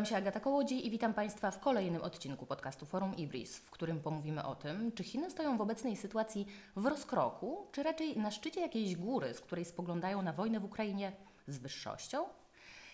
Nazywam 0.00 0.16
się 0.16 0.22
Agata 0.22 0.40
Kołodziej 0.40 0.86
i 0.86 0.90
witam 0.90 1.14
Państwa 1.14 1.50
w 1.50 1.60
kolejnym 1.60 2.02
odcinku 2.02 2.46
podcastu 2.46 2.86
Forum 2.86 3.16
Ibris, 3.16 3.58
w 3.58 3.70
którym 3.70 4.00
pomówimy 4.00 4.44
o 4.44 4.54
tym, 4.54 4.92
czy 4.92 5.04
Chiny 5.04 5.30
stoją 5.30 5.58
w 5.58 5.60
obecnej 5.60 5.96
sytuacji 5.96 6.46
w 6.76 6.86
rozkroku, 6.86 7.66
czy 7.72 7.82
raczej 7.82 8.18
na 8.18 8.30
szczycie 8.30 8.60
jakiejś 8.60 8.96
góry, 8.96 9.34
z 9.34 9.40
której 9.40 9.64
spoglądają 9.64 10.22
na 10.22 10.32
wojnę 10.32 10.60
w 10.60 10.64
Ukrainie 10.64 11.12
z 11.48 11.58
wyższością? 11.58 12.24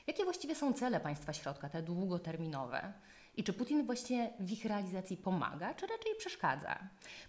Jakie 0.07 0.25
właściwie 0.25 0.55
są 0.55 0.73
cele 0.73 1.01
państwa 1.01 1.33
środka, 1.33 1.69
te 1.69 1.83
długoterminowe? 1.83 2.93
I 3.37 3.45
czy 3.45 3.53
Putin 3.53 3.87
właśnie 3.87 4.33
w 4.41 4.51
ich 4.51 4.65
realizacji 4.65 5.17
pomaga, 5.17 5.75
czy 5.75 5.87
raczej 5.87 6.13
przeszkadza? 6.19 6.79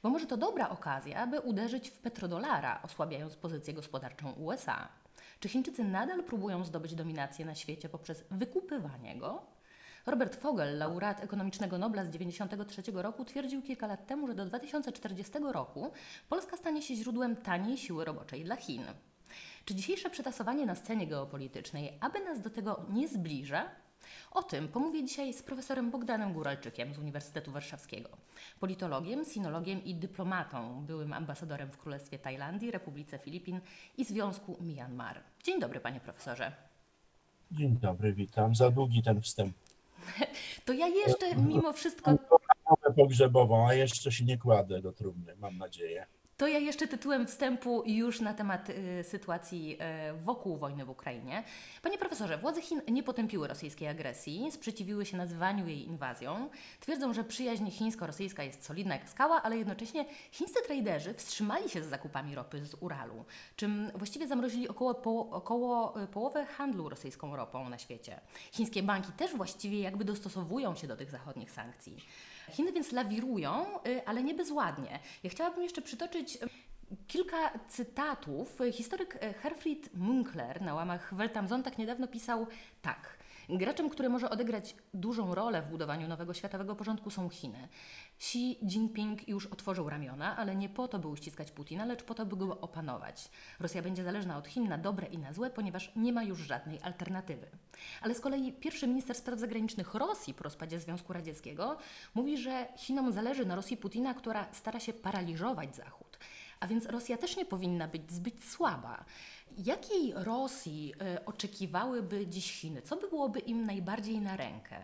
Bo 0.04 0.10
może 0.10 0.28
to 0.28 0.38
dobra 0.38 0.70
okazja, 0.70 1.28
by 1.28 1.42
uderzyć 1.42 1.90
w 1.90 2.00
petrodolara, 2.00 2.82
osłabiając 2.84 3.36
pozycję 3.36 3.74
gospodarczą 3.74 4.32
USA. 4.32 4.88
Czy 5.40 5.50
Chińczycy 5.50 5.84
nadal 5.84 6.24
próbują 6.24 6.64
zdobyć 6.64 6.96
dominację 6.96 7.46
na 7.46 7.56
świecie 7.56 7.90
poprzez 7.90 8.24
wykupywanie 8.32 9.16
go? 9.16 9.57
Robert 10.08 10.36
Fogel, 10.36 10.78
laureat 10.78 11.24
ekonomicznego 11.24 11.78
Nobla 11.78 12.04
z 12.04 12.08
1993 12.08 12.92
roku, 12.92 13.26
twierdził 13.26 13.62
kilka 13.62 13.88
lat 13.88 14.08
temu, 14.08 14.28
że 14.28 14.36
do 14.36 14.46
2040 14.46 15.34
roku 15.52 15.92
Polska 16.30 16.58
stanie 16.58 16.82
się 16.82 16.96
źródłem 16.96 17.36
taniej 17.36 17.78
siły 17.78 18.06
roboczej 18.06 18.44
dla 18.44 18.56
Chin. 18.56 18.84
Czy 19.66 19.76
dzisiejsze 19.76 20.10
przetasowanie 20.10 20.66
na 20.66 20.76
scenie 20.76 21.08
geopolitycznej, 21.08 21.94
aby 22.00 22.20
nas 22.20 22.42
do 22.42 22.50
tego 22.50 22.86
nie 22.90 23.08
zbliża, 23.08 23.70
o 24.32 24.44
tym 24.44 24.68
pomówię 24.68 25.04
dzisiaj 25.04 25.34
z 25.34 25.44
profesorem 25.44 25.92
Bogdanem 25.92 26.34
Góralczykiem 26.34 26.94
z 26.94 27.00
Uniwersytetu 27.00 27.52
Warszawskiego, 27.52 28.10
politologiem, 28.60 29.26
sinologiem 29.26 29.84
i 29.84 29.96
dyplomatą, 29.96 30.86
byłym 30.86 31.14
ambasadorem 31.14 31.72
w 31.72 31.78
Królestwie 31.78 32.20
Tajlandii, 32.20 32.72
Republice 32.72 33.20
Filipin 33.20 33.60
i 33.98 34.06
Związku 34.06 34.58
Myanmar. 34.62 35.20
Dzień 35.44 35.60
dobry, 35.60 35.80
panie 35.80 36.00
profesorze. 36.00 36.52
Dzień 37.52 37.78
dobry, 37.78 38.14
witam. 38.14 38.56
Za 38.56 38.72
długi 38.72 39.04
ten 39.04 39.22
wstęp. 39.22 39.54
To 40.66 40.74
ja 40.74 40.88
jeszcze 40.88 41.36
mimo 41.36 41.74
wszystko. 41.74 42.12
Pogrzebową, 42.96 43.68
a 43.68 43.74
jeszcze 43.74 44.12
się 44.12 44.26
nie 44.26 44.38
kładę 44.38 44.82
do 44.82 44.92
trumny, 44.92 45.36
mam 45.36 45.58
nadzieję. 45.58 46.06
To 46.38 46.48
ja 46.48 46.60
jeszcze 46.60 46.88
tytułem 46.88 47.28
wstępu 47.28 47.84
już 47.86 48.22
na 48.22 48.34
temat 48.34 48.70
y, 48.70 49.04
sytuacji 49.04 49.78
y, 50.12 50.24
wokół 50.24 50.58
wojny 50.58 50.86
w 50.86 50.90
Ukrainie. 50.90 51.44
Panie 51.82 51.98
profesorze, 51.98 52.38
władze 52.38 52.62
Chin 52.62 52.82
nie 52.88 53.04
potępiły 53.04 53.48
rosyjskiej 53.48 53.88
agresji, 53.88 54.52
sprzeciwiły 54.52 55.06
się 55.06 55.18
nazywaniu 55.18 55.68
jej 55.68 55.88
inwazją. 55.88 56.50
Twierdzą, 56.80 57.14
że 57.14 57.24
przyjaźń 57.24 57.70
chińsko-rosyjska 57.70 58.44
jest 58.44 58.66
solidna 58.66 58.96
jak 58.96 59.10
skała, 59.10 59.44
ale 59.44 59.58
jednocześnie 59.58 60.06
chińscy 60.32 60.60
traderzy 60.68 61.14
wstrzymali 61.14 61.70
się 61.70 61.84
z 61.84 61.88
zakupami 61.88 62.36
ropy 62.36 62.66
z 62.66 62.76
Uralu, 62.80 63.26
czym 63.56 63.92
właściwie 63.96 64.28
zamrozili 64.28 64.68
około, 64.68 64.96
po, 64.96 65.30
około 65.30 66.02
y, 66.04 66.08
połowę 66.08 66.46
handlu 66.46 66.90
rosyjską 66.90 67.36
ropą 67.36 67.70
na 67.70 67.78
świecie. 67.78 68.22
Chińskie 68.52 68.84
banki 68.84 69.12
też 69.12 69.36
właściwie 69.36 69.80
jakby 69.80 70.06
dostosowują 70.06 70.76
się 70.76 70.88
do 70.88 70.98
tych 70.98 71.12
zachodnich 71.12 71.52
sankcji. 71.52 71.98
Chiny 72.50 72.72
więc 72.72 72.92
lawirują, 72.92 73.66
y, 73.88 74.06
ale 74.06 74.24
nie 74.24 74.34
bezładnie. 74.34 75.00
Ja 75.24 75.30
chciałabym 75.30 75.64
jeszcze 75.64 75.82
przytoczyć 75.82 76.36
y, 76.36 76.40
Kilka 77.08 77.60
cytatów. 77.70 78.60
Historyk 78.72 79.16
y, 79.16 79.34
Herfried 79.34 79.90
Münkler 79.94 80.62
na 80.62 80.74
łamach 80.74 81.14
Welt 81.16 81.38
am 81.38 81.48
Sonntag 81.48 81.78
niedawno 81.78 82.08
pisał 82.08 82.48
tak. 82.82 83.18
Graczem, 83.50 83.90
który 83.90 84.10
może 84.10 84.30
odegrać 84.30 84.76
dużą 84.94 85.36
rolę 85.36 85.62
w 85.62 85.70
budowaniu 85.70 86.08
nowego 86.08 86.34
światowego 86.34 86.76
porządku 86.76 87.10
są 87.10 87.30
Chiny. 87.30 87.68
Xi 88.20 88.58
Jinping 88.64 89.28
już 89.28 89.46
otworzył 89.46 89.90
ramiona, 89.90 90.38
ale 90.38 90.56
nie 90.56 90.70
po 90.70 90.88
to, 90.88 91.00
by 91.00 91.08
uściskać 91.08 91.52
Putina, 91.52 91.86
lecz 91.86 92.04
po 92.04 92.14
to, 92.14 92.26
by 92.26 92.36
go 92.36 92.60
opanować. 92.60 93.32
Rosja 93.60 93.82
będzie 93.82 94.04
zależna 94.04 94.38
od 94.38 94.48
Chin 94.48 94.68
na 94.68 94.78
dobre 94.78 95.08
i 95.08 95.18
na 95.18 95.34
złe, 95.34 95.50
ponieważ 95.50 95.92
nie 95.96 96.14
ma 96.14 96.24
już 96.24 96.40
żadnej 96.40 96.82
alternatywy. 96.82 97.48
Ale 98.02 98.16
z 98.16 98.20
kolei 98.20 98.54
pierwszy 98.54 98.88
minister 98.88 99.16
spraw 99.16 99.40
zagranicznych 99.40 99.94
Rosji 99.94 100.34
po 100.34 100.44
rozpadzie 100.44 100.80
Związku 100.80 101.14
Radzieckiego 101.14 101.78
mówi, 102.16 102.38
że 102.38 102.68
Chinom 102.78 103.12
zależy 103.12 103.46
na 103.46 103.56
Rosji 103.56 103.78
Putina, 103.78 104.14
która 104.14 104.48
stara 104.52 104.80
się 104.80 104.94
paraliżować 104.94 105.76
Zachód. 105.76 106.20
A 106.60 106.68
więc 106.68 106.86
Rosja 106.86 107.18
też 107.18 107.38
nie 107.38 107.46
powinna 107.46 107.88
być 107.88 108.12
zbyt 108.12 108.44
słaba. 108.44 109.06
Jakiej 109.58 110.14
Rosji 110.16 110.94
y, 111.18 111.26
oczekiwałyby 111.26 112.28
dziś 112.28 112.52
Chiny? 112.52 112.82
Co 112.82 112.98
by 112.98 113.10
byłoby 113.10 113.40
im 113.40 113.66
najbardziej 113.66 114.22
na 114.22 114.38
rękę? 114.38 114.84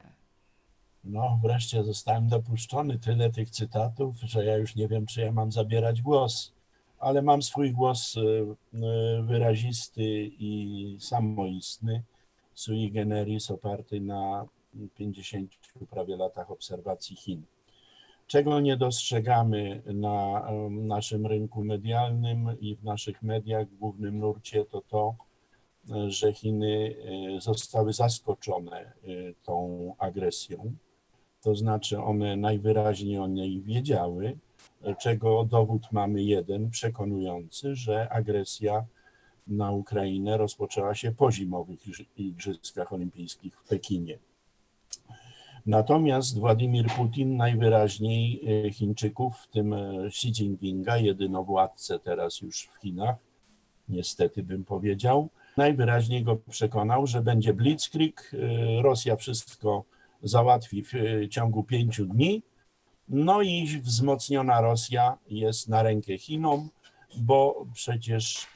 No, 1.03 1.39
wreszcie 1.41 1.83
zostałem 1.83 2.27
dopuszczony. 2.27 2.99
Tyle 2.99 3.29
tych 3.29 3.49
cytatów, 3.49 4.15
że 4.15 4.45
ja 4.45 4.57
już 4.57 4.75
nie 4.75 4.87
wiem, 4.87 5.05
czy 5.05 5.21
ja 5.21 5.31
mam 5.31 5.51
zabierać 5.51 6.01
głos, 6.01 6.53
ale 6.99 7.21
mam 7.21 7.41
swój 7.41 7.71
głos 7.71 8.17
y, 8.17 8.19
y, 8.19 9.23
wyrazisty 9.23 10.31
i 10.39 10.97
samoistny, 10.99 12.03
sui 12.53 12.91
generis, 12.91 13.51
oparty 13.51 14.01
na 14.01 14.45
50 14.95 15.51
prawie 15.89 16.17
latach 16.17 16.51
obserwacji 16.51 17.15
Chin. 17.15 17.43
Czego 18.27 18.59
nie 18.59 18.77
dostrzegamy 18.77 19.81
na 19.85 20.47
naszym 20.69 21.25
rynku 21.25 21.63
medialnym 21.63 22.57
i 22.59 22.75
w 22.75 22.83
naszych 22.83 23.21
mediach 23.21 23.67
w 23.67 23.77
głównym 23.77 24.19
nurcie, 24.19 24.65
to 24.65 24.81
to, 24.81 25.15
że 26.07 26.33
Chiny 26.33 26.95
e, 27.37 27.41
zostały 27.41 27.93
zaskoczone 27.93 28.77
e, 28.81 28.93
tą 29.43 29.95
agresją. 29.97 30.73
To 31.43 31.55
znaczy, 31.55 32.01
one 32.01 32.35
najwyraźniej 32.35 33.17
o 33.17 33.27
niej 33.27 33.61
wiedziały, 33.61 34.37
czego 34.99 35.43
dowód 35.43 35.81
mamy 35.91 36.23
jeden, 36.23 36.69
przekonujący, 36.69 37.75
że 37.75 38.09
agresja 38.09 38.85
na 39.47 39.71
Ukrainę 39.71 40.37
rozpoczęła 40.37 40.95
się 40.95 41.11
po 41.11 41.31
zimowych 41.31 41.79
Igrzyskach 42.17 42.93
Olimpijskich 42.93 43.59
w 43.59 43.63
Pekinie. 43.63 44.17
Natomiast 45.65 46.39
Władimir 46.39 46.87
Putin 46.87 47.37
najwyraźniej 47.37 48.41
e, 48.65 48.71
Chińczyków, 48.71 49.37
w 49.37 49.47
tym 49.47 49.73
e, 49.73 50.05
Xi 50.05 50.27
Jinpinga, 50.27 50.97
jedynowładcę 50.97 51.99
teraz 51.99 52.41
już 52.41 52.69
w 52.73 52.81
Chinach, 52.81 53.15
niestety 53.89 54.43
bym 54.43 54.63
powiedział, 54.63 55.29
najwyraźniej 55.57 56.23
go 56.23 56.35
przekonał, 56.49 57.07
że 57.07 57.21
będzie 57.21 57.53
blitzkrieg, 57.53 58.31
e, 58.33 58.81
Rosja 58.81 59.15
wszystko 59.15 59.83
załatwi 60.23 60.83
w 60.83 60.91
ciągu 61.29 61.63
pięciu 61.63 62.05
dni, 62.05 62.43
no 63.09 63.41
i 63.41 63.67
wzmocniona 63.67 64.61
Rosja 64.61 65.17
jest 65.29 65.69
na 65.69 65.83
rękę 65.83 66.17
Chinom, 66.17 66.69
bo 67.17 67.65
przecież 67.73 68.47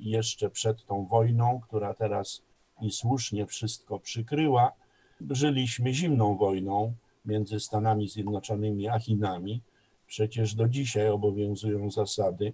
jeszcze 0.00 0.50
przed 0.50 0.86
tą 0.86 1.06
wojną, 1.06 1.60
która 1.60 1.94
teraz 1.94 2.42
i 2.82 2.90
słusznie 2.90 3.46
wszystko 3.46 3.98
przykryła, 3.98 4.72
żyliśmy 5.30 5.94
zimną 5.94 6.36
wojną 6.36 6.94
między 7.24 7.60
Stanami 7.60 8.08
Zjednoczonymi 8.08 8.88
a 8.88 8.98
Chinami. 8.98 9.60
Przecież 10.06 10.54
do 10.54 10.68
dzisiaj 10.68 11.08
obowiązują 11.08 11.90
zasady 11.90 12.52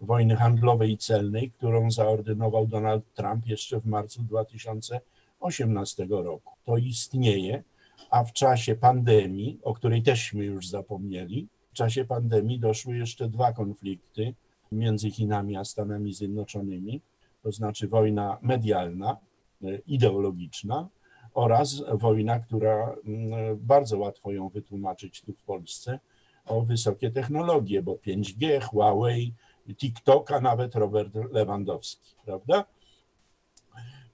wojny 0.00 0.36
handlowej 0.36 0.92
i 0.92 0.98
celnej, 0.98 1.50
którą 1.50 1.90
zaordynował 1.90 2.66
Donald 2.66 3.04
Trump 3.14 3.46
jeszcze 3.46 3.80
w 3.80 3.86
marcu 3.86 4.22
2018 4.22 6.06
roku. 6.10 6.52
To 6.64 6.76
istnieje, 6.76 7.62
a 8.10 8.24
w 8.24 8.32
czasie 8.32 8.74
pandemii, 8.74 9.58
o 9.62 9.74
której 9.74 10.02
teżśmy 10.02 10.44
już 10.44 10.68
zapomnieli, 10.68 11.48
w 11.70 11.74
czasie 11.74 12.04
pandemii 12.04 12.58
doszły 12.58 12.96
jeszcze 12.96 13.28
dwa 13.28 13.52
konflikty 13.52 14.34
między 14.72 15.10
Chinami 15.10 15.56
a 15.56 15.64
Stanami 15.64 16.14
Zjednoczonymi, 16.14 17.00
to 17.42 17.52
znaczy 17.52 17.88
wojna 17.88 18.38
medialna, 18.42 19.16
e, 19.62 19.76
ideologiczna 19.86 20.88
oraz 21.34 21.82
wojna, 21.92 22.38
która 22.38 22.96
mm, 23.04 23.58
bardzo 23.60 23.98
łatwo 23.98 24.32
ją 24.32 24.48
wytłumaczyć 24.48 25.22
tu 25.22 25.32
w 25.32 25.42
Polsce, 25.42 25.98
o 26.46 26.62
wysokie 26.62 27.10
technologie, 27.10 27.82
bo 27.82 27.94
5G, 27.94 28.60
Huawei, 28.60 29.34
TikTok, 29.76 30.30
a 30.30 30.40
nawet 30.40 30.74
Robert 30.74 31.14
Lewandowski, 31.32 32.14
prawda? 32.24 32.64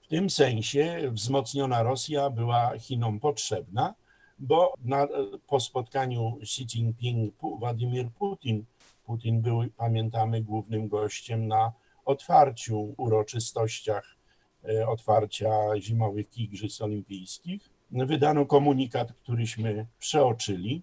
Tym 0.09 0.29
sensie 0.29 1.11
wzmocniona 1.11 1.83
Rosja 1.83 2.29
była 2.29 2.77
Chinom 2.79 3.19
potrzebna, 3.19 3.93
bo 4.39 4.73
na, 4.83 5.07
po 5.47 5.59
spotkaniu 5.59 6.37
Xi 6.41 6.65
Jinping, 6.65 7.33
Władimir 7.59 8.09
Putin, 8.11 8.65
Putin 9.05 9.41
był, 9.41 9.63
pamiętamy, 9.77 10.41
głównym 10.41 10.87
gościem 10.87 11.47
na 11.47 11.71
otwarciu 12.05 12.93
uroczystościach 12.97 14.19
E, 14.67 14.87
otwarcia 14.87 15.49
zimowych 15.77 16.37
Igrzysk 16.37 16.81
Olimpijskich, 16.81 17.69
wydano 17.91 18.45
komunikat, 18.45 19.13
któryśmy 19.13 19.85
przeoczyli, 19.99 20.81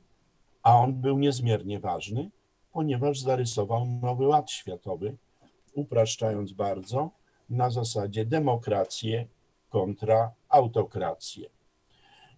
a 0.63 0.77
on 0.77 0.95
był 0.95 1.19
niezmiernie 1.19 1.81
ważny, 1.81 2.31
ponieważ 2.73 3.21
zarysował 3.21 3.87
nowy 3.87 4.27
ład 4.27 4.51
światowy, 4.51 5.17
upraszczając 5.75 6.53
bardzo, 6.53 7.11
na 7.51 7.71
zasadzie 7.71 8.25
demokrację 8.25 9.27
kontra 9.71 10.31
autokrację. 10.49 11.49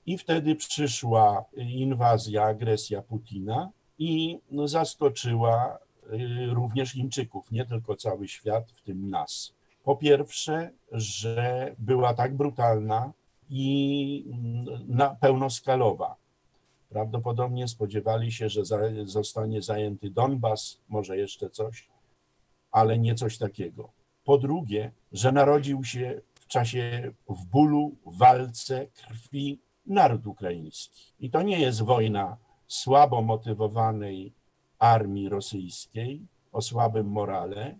I 0.06 0.19
wtedy 0.19 0.55
przyszła 0.55 1.44
inwazja, 1.56 2.44
agresja 2.44 3.02
Putina 3.02 3.70
i 3.99 4.38
zaskoczyła 4.64 5.78
y, 6.12 6.55
również 6.55 6.93
Chińczyków, 6.93 7.50
nie 7.52 7.64
tylko 7.66 7.96
cały 7.96 8.28
świat, 8.28 8.72
w 8.72 8.82
tym 8.82 9.10
nas. 9.10 9.52
Po 9.84 9.96
pierwsze, 9.96 10.70
że 10.93 11.75
była 11.78 12.14
tak 12.14 12.37
brutalna 12.37 13.12
i 13.50 14.25
na, 14.88 15.14
pełnoskalowa. 15.14 16.16
Prawdopodobnie 16.88 17.69
spodziewali 17.69 18.32
się, 18.32 18.49
że 18.49 18.62
zostanie 19.04 19.62
zajęty 19.62 20.11
Donbas, 20.11 20.78
może 20.88 21.16
jeszcze 21.16 21.50
coś, 21.50 21.88
ale 22.72 22.99
nie 22.99 23.14
coś 23.14 23.38
takiego. 23.38 23.98
Po 24.28 24.38
drugie, 24.38 24.92
że 25.12 25.32
narodził 25.32 25.84
się 25.84 26.20
w 26.34 26.46
czasie 26.46 27.12
w 27.28 27.44
bólu, 27.44 27.96
walce, 28.06 28.86
krwi 28.86 29.58
naród 29.86 30.26
ukraiński. 30.26 31.12
I 31.20 31.30
to 31.30 31.42
nie 31.42 31.60
jest 31.60 31.82
wojna 31.82 32.36
słabo 32.66 33.22
motywowanej 33.22 34.32
armii 34.78 35.28
rosyjskiej 35.28 36.26
o 36.52 36.62
słabym 36.62 37.06
morale 37.06 37.78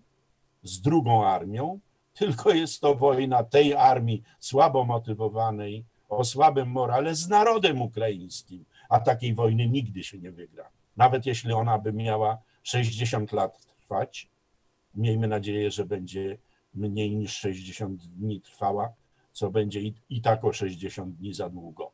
z 0.63 0.81
drugą 0.81 1.25
armią, 1.25 1.79
tylko 2.13 2.53
jest 2.53 2.81
to 2.81 2.95
wojna 2.95 3.43
tej 3.43 3.73
armii 3.73 4.23
słabo 4.39 4.85
motywowanej 4.85 5.85
o 6.09 6.23
słabym 6.23 6.69
morale 6.69 7.15
z 7.15 7.27
narodem 7.27 7.81
ukraińskim, 7.81 8.65
a 8.89 8.99
takiej 8.99 9.35
wojny 9.35 9.67
nigdy 9.67 10.03
się 10.03 10.17
nie 10.19 10.31
wygra. 10.31 10.69
Nawet 10.97 11.25
jeśli 11.25 11.53
ona 11.53 11.79
by 11.79 11.93
miała 11.93 12.37
60 12.63 13.31
lat 13.31 13.65
trwać, 13.65 14.29
miejmy 14.95 15.27
nadzieję, 15.27 15.71
że 15.71 15.85
będzie 15.85 16.37
mniej 16.73 17.15
niż 17.15 17.33
60 17.33 18.05
dni 18.05 18.41
trwała, 18.41 18.93
co 19.31 19.51
będzie 19.51 19.81
i, 19.81 19.93
i 20.09 20.21
tak 20.21 20.45
o 20.45 20.53
60 20.53 21.15
dni 21.15 21.33
za 21.33 21.49
długo. 21.49 21.91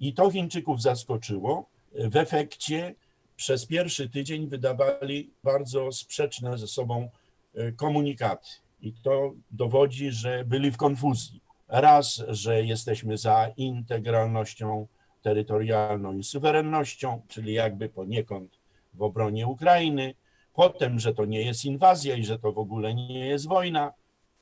I 0.00 0.14
to 0.14 0.30
Chińczyków 0.30 0.82
zaskoczyło. 0.82 1.66
W 1.92 2.16
efekcie 2.16 2.94
przez 3.36 3.66
pierwszy 3.66 4.08
tydzień 4.08 4.46
wydawali 4.46 5.30
bardzo 5.44 5.92
sprzeczne 5.92 6.58
ze 6.58 6.66
sobą 6.66 7.08
e, 7.54 7.72
komunikaty. 7.72 8.48
I 8.80 8.92
to 8.92 9.32
dowodzi, 9.50 10.10
że 10.10 10.44
byli 10.44 10.70
w 10.70 10.76
konfuzji. 10.76 11.40
Raz, 11.68 12.22
że 12.28 12.64
jesteśmy 12.64 13.18
za 13.18 13.48
integralnością 13.56 14.86
terytorialną 15.22 16.18
i 16.18 16.24
suwerennością, 16.24 17.22
czyli 17.28 17.52
jakby 17.52 17.88
poniekąd 17.88 18.58
w 18.94 19.02
obronie 19.02 19.46
Ukrainy, 19.46 20.14
potem, 20.54 21.00
że 21.00 21.14
to 21.14 21.24
nie 21.24 21.42
jest 21.42 21.64
inwazja 21.64 22.16
i 22.16 22.24
że 22.24 22.38
to 22.38 22.52
w 22.52 22.58
ogóle 22.58 22.94
nie 22.94 23.26
jest 23.26 23.48
wojna, 23.48 23.92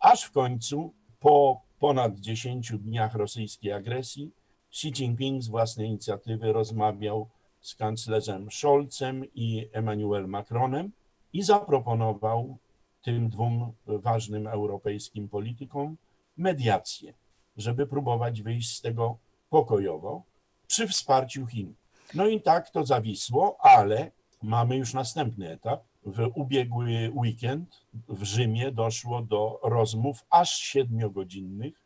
aż 0.01 0.23
w 0.23 0.33
końcu 0.33 0.93
po 1.21 1.61
ponad 1.79 2.19
10 2.19 2.73
dniach 2.73 3.15
rosyjskiej 3.15 3.73
agresji 3.73 4.31
Xi 4.73 4.89
Jinping 4.89 5.43
z 5.43 5.49
własnej 5.49 5.89
inicjatywy 5.89 6.53
rozmawiał 6.53 7.29
z 7.61 7.75
kanclerzem 7.75 8.51
Scholzem 8.51 9.25
i 9.35 9.69
Emmanuel 9.73 10.29
Macronem 10.29 10.93
i 11.33 11.43
zaproponował 11.43 12.57
tym 13.03 13.29
dwóm 13.29 13.73
ważnym 13.87 14.47
europejskim 14.47 15.29
politykom 15.29 15.97
mediację, 16.37 17.15
żeby 17.57 17.87
próbować 17.87 18.43
wyjść 18.43 18.77
z 18.77 18.81
tego 18.81 19.19
pokojowo 19.51 20.23
przy 20.67 20.89
wsparciu 20.89 21.47
Chin. 21.47 21.75
No 22.15 22.27
i 22.27 22.41
tak 22.41 22.71
to 22.71 22.87
zawisło, 22.87 23.57
ale 23.61 24.11
mamy 24.43 24.77
już 24.77 24.95
następny 24.95 25.51
etap. 25.51 25.85
W 26.07 26.31
ubiegły 26.35 27.11
weekend 27.15 27.85
w 28.09 28.23
Rzymie 28.23 28.73
doszło 28.73 29.23
do 29.23 29.61
rozmów 29.63 30.25
aż 30.31 30.57
siedmiogodzinnych 30.57 31.83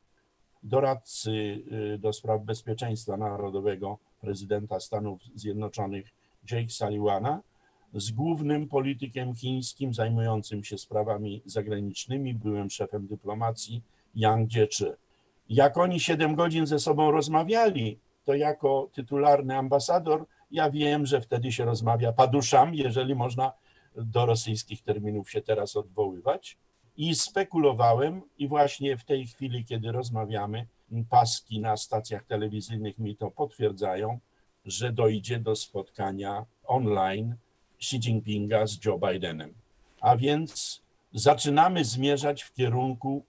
doradcy 0.62 1.30
y, 1.94 1.98
do 1.98 2.12
spraw 2.12 2.42
bezpieczeństwa 2.42 3.16
narodowego 3.16 3.98
prezydenta 4.20 4.80
Stanów 4.80 5.20
Zjednoczonych 5.34 6.12
Jake 6.50 6.68
Sullivana 6.68 7.40
z 7.94 8.10
głównym 8.10 8.68
politykiem 8.68 9.34
chińskim 9.34 9.94
zajmującym 9.94 10.64
się 10.64 10.78
sprawami 10.78 11.42
zagranicznymi, 11.44 12.34
byłem 12.34 12.70
szefem 12.70 13.06
dyplomacji 13.06 13.82
Yang 14.14 14.48
Jiechi. 14.50 14.84
Jak 15.48 15.78
oni 15.78 16.00
7 16.00 16.34
godzin 16.34 16.66
ze 16.66 16.78
sobą 16.78 17.10
rozmawiali, 17.10 17.98
to 18.24 18.34
jako 18.34 18.88
tytularny 18.92 19.56
ambasador 19.56 20.26
ja 20.50 20.70
wiem, 20.70 21.06
że 21.06 21.20
wtedy 21.20 21.52
się 21.52 21.64
rozmawia 21.64 22.12
paduszam, 22.12 22.74
jeżeli 22.74 23.14
można 23.14 23.52
do 23.96 24.26
rosyjskich 24.26 24.82
terminów 24.82 25.30
się 25.30 25.42
teraz 25.42 25.76
odwoływać. 25.76 26.56
I 26.96 27.14
spekulowałem, 27.14 28.22
i 28.38 28.48
właśnie 28.48 28.96
w 28.96 29.04
tej 29.04 29.26
chwili, 29.26 29.64
kiedy 29.64 29.92
rozmawiamy, 29.92 30.66
paski 31.10 31.60
na 31.60 31.76
stacjach 31.76 32.24
telewizyjnych 32.24 32.98
mi 32.98 33.16
to 33.16 33.30
potwierdzają, 33.30 34.18
że 34.64 34.92
dojdzie 34.92 35.38
do 35.38 35.56
spotkania 35.56 36.46
online 36.64 37.36
Xi 37.78 37.96
Jinpinga 37.96 38.66
z 38.66 38.84
Joe 38.84 38.98
Bidenem. 38.98 39.54
A 40.00 40.16
więc 40.16 40.82
zaczynamy 41.12 41.84
zmierzać 41.84 42.42
w 42.42 42.52
kierunku 42.52 43.24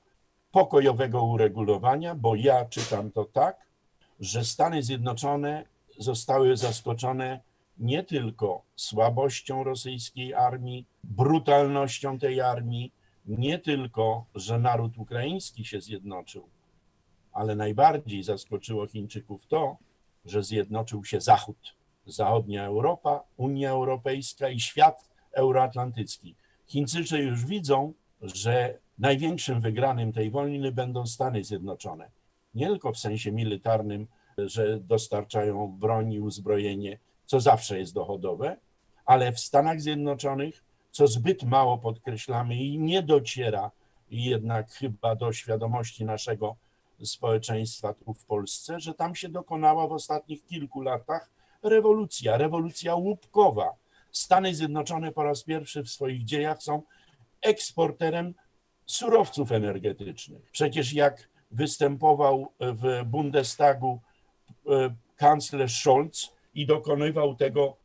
pokojowego 0.52 1.24
uregulowania, 1.24 2.16
bo 2.16 2.36
ja 2.36 2.66
czytam 2.66 3.12
to 3.12 3.26
tak, 3.26 3.68
że 4.20 4.46
Stany 4.46 4.84
Zjednoczone 4.84 5.66
zostały 5.98 6.58
zaskoczone 6.58 7.40
nie 7.80 8.04
tylko 8.04 8.62
słabością 8.76 9.64
rosyjskiej 9.64 10.34
armii, 10.34 10.86
brutalnością 11.04 12.20
tej 12.20 12.42
armii, 12.42 12.92
nie 13.26 13.60
tylko, 13.60 14.26
że 14.36 14.60
naród 14.60 14.98
ukraiński 14.98 15.66
się 15.66 15.82
zjednoczył, 15.82 16.50
ale 17.32 17.56
najbardziej 17.56 18.24
zaskoczyło 18.24 18.88
Chińczyków 18.88 19.48
to, 19.48 19.78
że 20.26 20.44
zjednoczył 20.44 21.06
się 21.06 21.22
Zachód, 21.22 21.76
zachodnia 22.06 22.66
Europa, 22.66 23.24
Unia 23.38 23.70
Europejska 23.70 24.50
i 24.50 24.60
świat 24.60 25.10
euroatlantycki. 25.32 26.36
Chińczycy 26.68 27.20
już 27.20 27.46
widzą, 27.46 27.94
że 28.22 28.78
największym 29.00 29.62
wygranym 29.62 30.14
tej 30.14 30.32
wojny 30.32 30.72
będą 30.72 31.08
Stany 31.08 31.44
Zjednoczone. 31.44 32.10
Nie 32.54 32.68
tylko 32.68 32.92
w 32.92 32.98
sensie 32.98 33.32
militarnym, 33.32 34.08
że 34.38 34.80
dostarczają 34.80 35.68
broń 35.80 36.14
i 36.14 36.20
uzbrojenie, 36.20 37.00
co 37.28 37.40
zawsze 37.40 37.80
jest 37.80 37.94
dochodowe, 37.94 38.58
ale 39.06 39.32
w 39.32 39.40
Stanach 39.40 39.82
Zjednoczonych 39.82 40.64
co 40.92 41.08
zbyt 41.08 41.44
mało 41.44 41.78
podkreślamy 41.78 42.56
i 42.56 42.80
nie 42.80 43.04
dociera 43.04 43.72
jednak 44.12 44.72
chyba 44.72 45.16
do 45.16 45.34
świadomości 45.34 46.06
naszego 46.06 46.56
społeczeństwa 47.04 47.94
tu 47.94 48.14
w 48.14 48.26
Polsce, 48.26 48.80
że 48.80 48.94
tam 48.94 49.16
się 49.16 49.30
dokonała 49.30 49.88
w 49.88 49.92
ostatnich 49.92 50.46
kilku 50.46 50.82
latach 50.82 51.30
rewolucja, 51.64 52.38
rewolucja 52.38 52.96
łupkowa. 52.96 53.74
Stany 54.12 54.56
Zjednoczone 54.56 55.12
po 55.12 55.24
raz 55.24 55.44
pierwszy 55.44 55.84
w 55.84 55.90
swoich 55.90 56.24
dziejach 56.24 56.64
są 56.64 56.82
eksporterem 57.42 58.34
surowców 58.86 59.52
energetycznych. 59.52 60.52
Przecież 60.52 60.94
jak 60.94 61.30
występował 61.52 62.52
w 62.60 63.04
Bundestagu 63.06 64.00
e, 64.70 64.96
kanclerz 65.16 65.80
Scholz 65.82 66.37
i 66.58 66.66
dokonywał 66.66 67.36
tego 67.36 67.78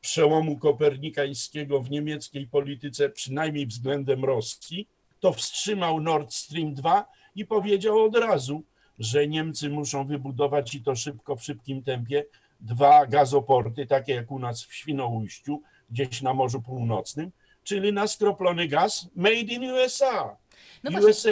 przełomu 0.00 0.58
kopernikańskiego 0.58 1.80
w 1.80 1.90
niemieckiej 1.90 2.46
polityce, 2.46 3.10
przynajmniej 3.10 3.66
względem 3.66 4.24
Rosji, 4.24 4.88
to 5.20 5.32
wstrzymał 5.32 6.00
Nord 6.00 6.34
Stream 6.34 6.74
2 6.74 7.06
i 7.34 7.46
powiedział 7.46 8.04
od 8.04 8.16
razu, 8.16 8.62
że 8.98 9.28
Niemcy 9.28 9.70
muszą 9.70 10.06
wybudować 10.06 10.74
i 10.74 10.82
to 10.82 10.96
szybko, 10.96 11.36
w 11.36 11.44
szybkim 11.44 11.82
tempie, 11.82 12.24
dwa 12.60 13.06
gazoporty, 13.06 13.86
takie 13.86 14.12
jak 14.14 14.30
u 14.30 14.38
nas 14.38 14.64
w 14.64 14.74
Świnoujściu, 14.74 15.62
gdzieś 15.90 16.22
na 16.22 16.34
Morzu 16.34 16.62
Północnym, 16.62 17.30
czyli 17.64 17.92
na 17.92 18.06
skroplony 18.06 18.68
gaz 18.68 19.08
made 19.16 19.36
in 19.36 19.64
USA. 19.70 20.36
No 20.84 21.00
USA. 21.00 21.30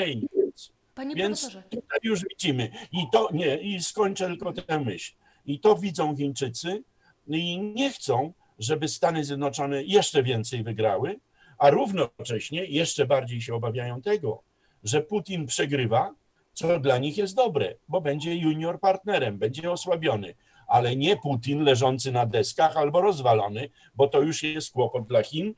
Panie 0.95 1.15
Więc 1.15 1.41
profesorze. 1.41 1.69
tutaj 1.71 1.99
już 2.03 2.25
widzimy. 2.25 2.71
I 2.93 2.99
to 3.13 3.29
nie, 3.33 3.57
i 3.57 3.83
skończę 3.83 4.27
tylko 4.27 4.53
tę 4.53 4.81
myśl. 4.81 5.13
I 5.51 5.61
to 5.61 5.77
widzą 5.77 6.17
Chińczycy. 6.17 6.83
I 7.29 7.59
nie 7.59 7.91
chcą, 7.91 8.33
żeby 8.59 8.89
Stany 8.89 9.25
Zjednoczone 9.25 9.83
jeszcze 9.83 10.23
więcej 10.23 10.63
wygrały, 10.63 11.21
a 11.59 11.71
równocześnie 11.71 12.65
jeszcze 12.65 13.07
bardziej 13.07 13.41
się 13.41 13.55
obawiają 13.55 14.03
tego, 14.03 14.43
że 14.85 15.03
Putin 15.03 15.47
przegrywa, 15.47 16.15
co 16.53 16.81
dla 16.81 16.99
nich 16.99 17.19
jest 17.19 17.35
dobre, 17.35 17.75
bo 17.89 18.01
będzie 18.01 18.37
junior 18.37 18.81
partnerem, 18.81 19.39
będzie 19.39 19.73
osłabiony, 19.73 20.35
ale 20.67 20.97
nie 20.97 21.17
Putin 21.17 21.63
leżący 21.63 22.13
na 22.13 22.27
deskach 22.27 22.77
albo 22.77 23.01
rozwalony, 23.01 23.71
bo 23.95 24.09
to 24.09 24.21
już 24.21 24.43
jest 24.43 24.73
kłopot 24.73 25.07
dla 25.07 25.23
Chin, 25.23 25.55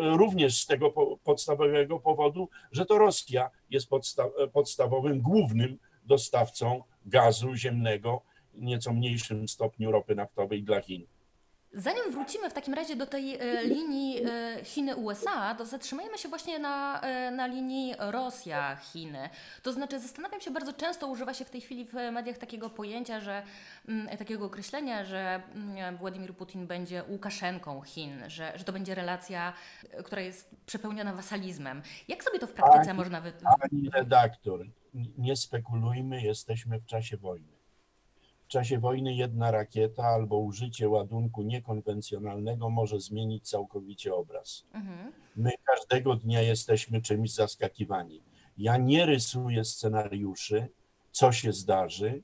również 0.00 0.62
z 0.62 0.66
tego 0.66 0.90
podstawowego 1.24 2.00
powodu, 2.00 2.48
że 2.72 2.86
to 2.86 2.98
Rosja 2.98 3.50
jest 3.70 3.88
podsta 3.88 4.24
podstawowym, 4.52 5.20
głównym 5.20 5.78
dostawcą 6.04 6.82
gazu 7.06 7.54
ziemnego, 7.54 8.22
nieco 8.58 8.92
mniejszym 8.92 9.48
stopniu 9.48 9.92
ropy 9.92 10.14
naftowej 10.14 10.62
dla 10.62 10.80
Chin. 10.80 11.06
Zanim 11.76 12.12
wrócimy 12.12 12.50
w 12.50 12.52
takim 12.52 12.74
razie 12.74 12.96
do 12.96 13.06
tej 13.06 13.34
e, 13.34 13.64
linii 13.64 14.20
e, 14.24 14.64
Chiny-USA, 14.64 15.54
to 15.54 15.66
zatrzymajmy 15.66 16.18
się 16.18 16.28
właśnie 16.28 16.58
na, 16.58 17.00
e, 17.00 17.30
na 17.30 17.46
linii 17.46 17.94
Rosja-Chiny. 17.98 19.28
To 19.62 19.72
znaczy, 19.72 20.00
zastanawiam 20.00 20.40
się, 20.40 20.50
bardzo 20.50 20.72
często 20.72 21.08
używa 21.08 21.34
się 21.34 21.44
w 21.44 21.50
tej 21.50 21.60
chwili 21.60 21.84
w 21.84 21.92
mediach 21.92 22.38
takiego 22.38 22.70
pojęcia, 22.70 23.20
że 23.20 23.42
mm, 23.88 24.18
takiego 24.18 24.44
określenia, 24.44 25.04
że 25.04 25.42
mm, 25.54 25.96
Władimir 25.96 26.34
Putin 26.34 26.66
będzie 26.66 27.02
Łukaszenką 27.08 27.82
Chin, 27.82 28.22
że, 28.28 28.52
że 28.56 28.64
to 28.64 28.72
będzie 28.72 28.94
relacja, 28.94 29.52
która 30.04 30.22
jest 30.22 30.50
przepełniona 30.66 31.12
wasalizmem. 31.12 31.82
Jak 32.08 32.24
sobie 32.24 32.38
to 32.38 32.46
w 32.46 32.52
praktyce 32.52 32.94
można 32.94 33.20
wy... 33.20 33.32
Pani 33.60 33.90
redaktor, 33.90 34.66
nie 35.18 35.36
spekulujmy, 35.36 36.22
jesteśmy 36.22 36.80
w 36.80 36.86
czasie 36.86 37.16
wojny. 37.16 37.53
W 38.44 38.48
czasie 38.48 38.78
wojny 38.78 39.14
jedna 39.14 39.50
rakieta 39.50 40.02
albo 40.02 40.38
użycie 40.38 40.88
ładunku 40.88 41.42
niekonwencjonalnego 41.42 42.70
może 42.70 43.00
zmienić 43.00 43.48
całkowicie 43.48 44.14
obraz. 44.14 44.64
Mhm. 44.72 45.12
My 45.36 45.50
każdego 45.64 46.16
dnia 46.16 46.40
jesteśmy 46.42 47.02
czymś 47.02 47.32
zaskakiwani. 47.32 48.20
Ja 48.58 48.76
nie 48.76 49.06
rysuję 49.06 49.64
scenariuszy, 49.64 50.68
co 51.12 51.32
się 51.32 51.52
zdarzy, 51.52 52.22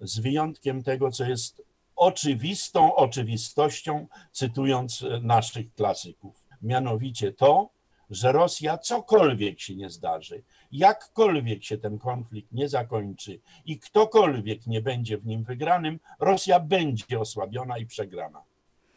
z 0.00 0.18
wyjątkiem 0.18 0.82
tego, 0.82 1.10
co 1.10 1.24
jest 1.24 1.62
oczywistą 1.96 2.94
oczywistością, 2.94 4.06
cytując 4.32 5.04
naszych 5.22 5.74
klasyków. 5.74 6.48
Mianowicie 6.62 7.32
to, 7.32 7.70
że 8.10 8.32
Rosja 8.32 8.78
cokolwiek 8.78 9.60
się 9.60 9.74
nie 9.76 9.90
zdarzy, 9.90 10.42
jakkolwiek 10.72 11.64
się 11.64 11.78
ten 11.78 11.98
konflikt 11.98 12.52
nie 12.52 12.68
zakończy 12.68 13.40
i 13.66 13.78
ktokolwiek 13.78 14.66
nie 14.66 14.80
będzie 14.80 15.18
w 15.18 15.26
nim 15.26 15.44
wygranym, 15.44 16.00
Rosja 16.20 16.60
będzie 16.60 17.20
osłabiona 17.20 17.78
i 17.78 17.86
przegrana. 17.86 18.42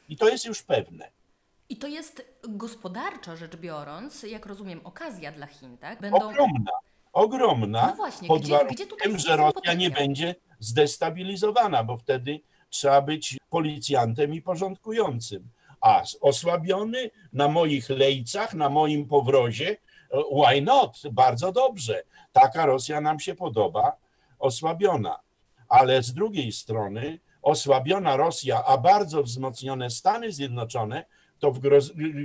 I 0.10 0.18
to 0.18 0.30
jest 0.30 0.46
już 0.46 0.64
pewne. 0.64 1.12
I 1.70 1.78
to 1.78 1.88
jest 1.88 2.26
gospodarczo 2.50 3.36
rzecz 3.38 3.56
biorąc, 3.56 4.24
jak 4.24 4.46
rozumiem, 4.46 4.82
okazja 4.84 5.32
dla 5.32 5.48
Chin, 5.48 5.78
tak? 5.78 6.00
Ogromna, 6.14 6.72
ogromna, 7.14 7.88
No 7.88 7.96
właśnie, 7.96 8.28
pod 8.28 8.42
gdzie- 8.42 8.52
warunkiem, 8.54 8.88
gdzie 9.14 9.20
że 9.20 9.38
Rosja 9.38 9.74
nie 9.74 9.90
potencjał? 9.90 9.92
będzie 9.92 10.36
zdestabilizowana, 10.60 11.84
bo 11.84 11.98
wtedy 11.98 12.40
trzeba 12.70 13.02
być 13.02 13.38
policjantem 13.50 14.34
i 14.34 14.42
porządkującym. 14.42 15.50
A 15.82 16.04
osłabiony 16.22 17.12
na 17.34 17.48
moich 17.48 17.90
lejcach, 17.90 18.54
na 18.54 18.70
moim 18.70 19.08
powrozie, 19.08 19.78
why 20.12 20.62
not? 20.62 21.02
Bardzo 21.12 21.52
dobrze. 21.52 22.04
Taka 22.32 22.66
Rosja 22.66 23.02
nam 23.02 23.20
się 23.20 23.36
podoba, 23.36 23.98
osłabiona. 24.40 25.20
Ale 25.70 26.04
z 26.04 26.14
drugiej 26.14 26.52
strony 26.52 27.20
osłabiona 27.42 28.18
Rosja, 28.18 28.64
a 28.66 28.78
bardzo 28.78 29.24
wzmocnione 29.24 29.90
Stany 29.90 30.32
Zjednoczone, 30.32 31.06
to 31.40 31.52
w 31.52 31.60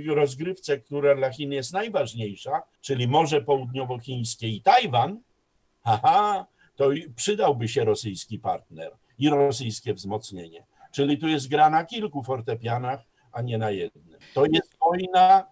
rozgrywce, 0.07 0.77
która 0.77 1.15
dla 1.15 1.31
Chin 1.31 1.51
jest 1.51 1.73
najważniejsza, 1.73 2.61
czyli 2.81 3.07
Morze 3.07 3.41
Południowochińskie 3.41 4.47
i 4.47 4.61
Tajwan, 4.61 5.21
to 6.75 6.89
przydałby 7.15 7.67
się 7.67 7.85
rosyjski 7.85 8.39
partner 8.39 8.91
i 9.19 9.29
rosyjskie 9.29 9.93
wzmocnienie. 9.93 10.65
Czyli 10.91 11.17
tu 11.17 11.27
jest 11.27 11.47
gra 11.47 11.69
na 11.69 11.85
kilku 11.85 12.23
fortepianach, 12.23 12.99
a 13.37 13.41
nie 13.41 13.57
na 13.57 13.71
jednym. 13.71 14.19
To 14.33 14.45
jest 14.45 14.77
wojna 14.79 15.47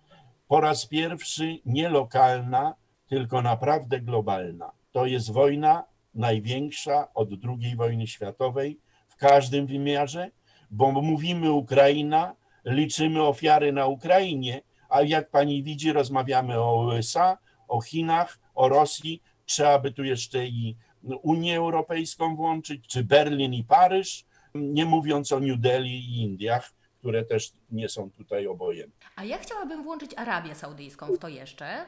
po 0.47 0.61
raz 0.61 0.85
pierwszy 0.85 1.59
nie 1.65 1.89
lokalna, 1.89 2.75
tylko 3.07 3.41
naprawdę 3.41 4.01
globalna. 4.01 4.71
To 4.91 5.05
jest 5.05 5.31
wojna 5.31 5.83
największa 6.13 7.13
od 7.13 7.29
II 7.43 7.75
wojny 7.75 8.07
światowej 8.07 8.79
w 9.07 9.15
każdym 9.15 9.67
wymiarze, 9.67 10.31
bo 10.71 10.91
mówimy 10.91 11.51
Ukraina, 11.51 12.35
liczymy 12.65 13.21
ofiary 13.21 13.71
na 13.71 13.85
Ukrainie, 13.85 14.61
a 14.89 15.01
jak 15.01 15.29
pani 15.29 15.63
widzi, 15.63 15.91
rozmawiamy 15.91 16.59
o 16.59 16.85
USA, 16.85 17.37
o 17.67 17.81
Chinach, 17.81 18.39
o 18.55 18.69
Rosji. 18.69 19.21
Trzeba 19.45 19.79
by 19.79 19.91
tu 19.91 20.03
jeszcze 20.03 20.45
i 20.45 20.75
Unię 21.03 21.57
Europejską 21.57 22.35
włączyć, 22.35 22.87
czy 22.87 23.03
Berlin 23.03 23.53
i 23.53 23.63
Paryż, 23.63 24.25
nie 24.55 24.85
mówiąc 24.85 25.31
o 25.31 25.39
New 25.39 25.59
Delhi 25.59 25.97
i 25.97 26.21
Indiach, 26.21 26.73
które 27.05 27.25
też 27.25 27.51
nie 27.71 27.89
są 27.89 28.11
tutaj 28.11 28.47
obojętne. 28.47 29.05
A 29.15 29.23
ja 29.23 29.37
chciałabym 29.37 29.83
włączyć 29.83 30.11
Arabię 30.17 30.55
Saudyjską 30.55 31.07
w 31.07 31.19
to 31.19 31.27
jeszcze, 31.27 31.85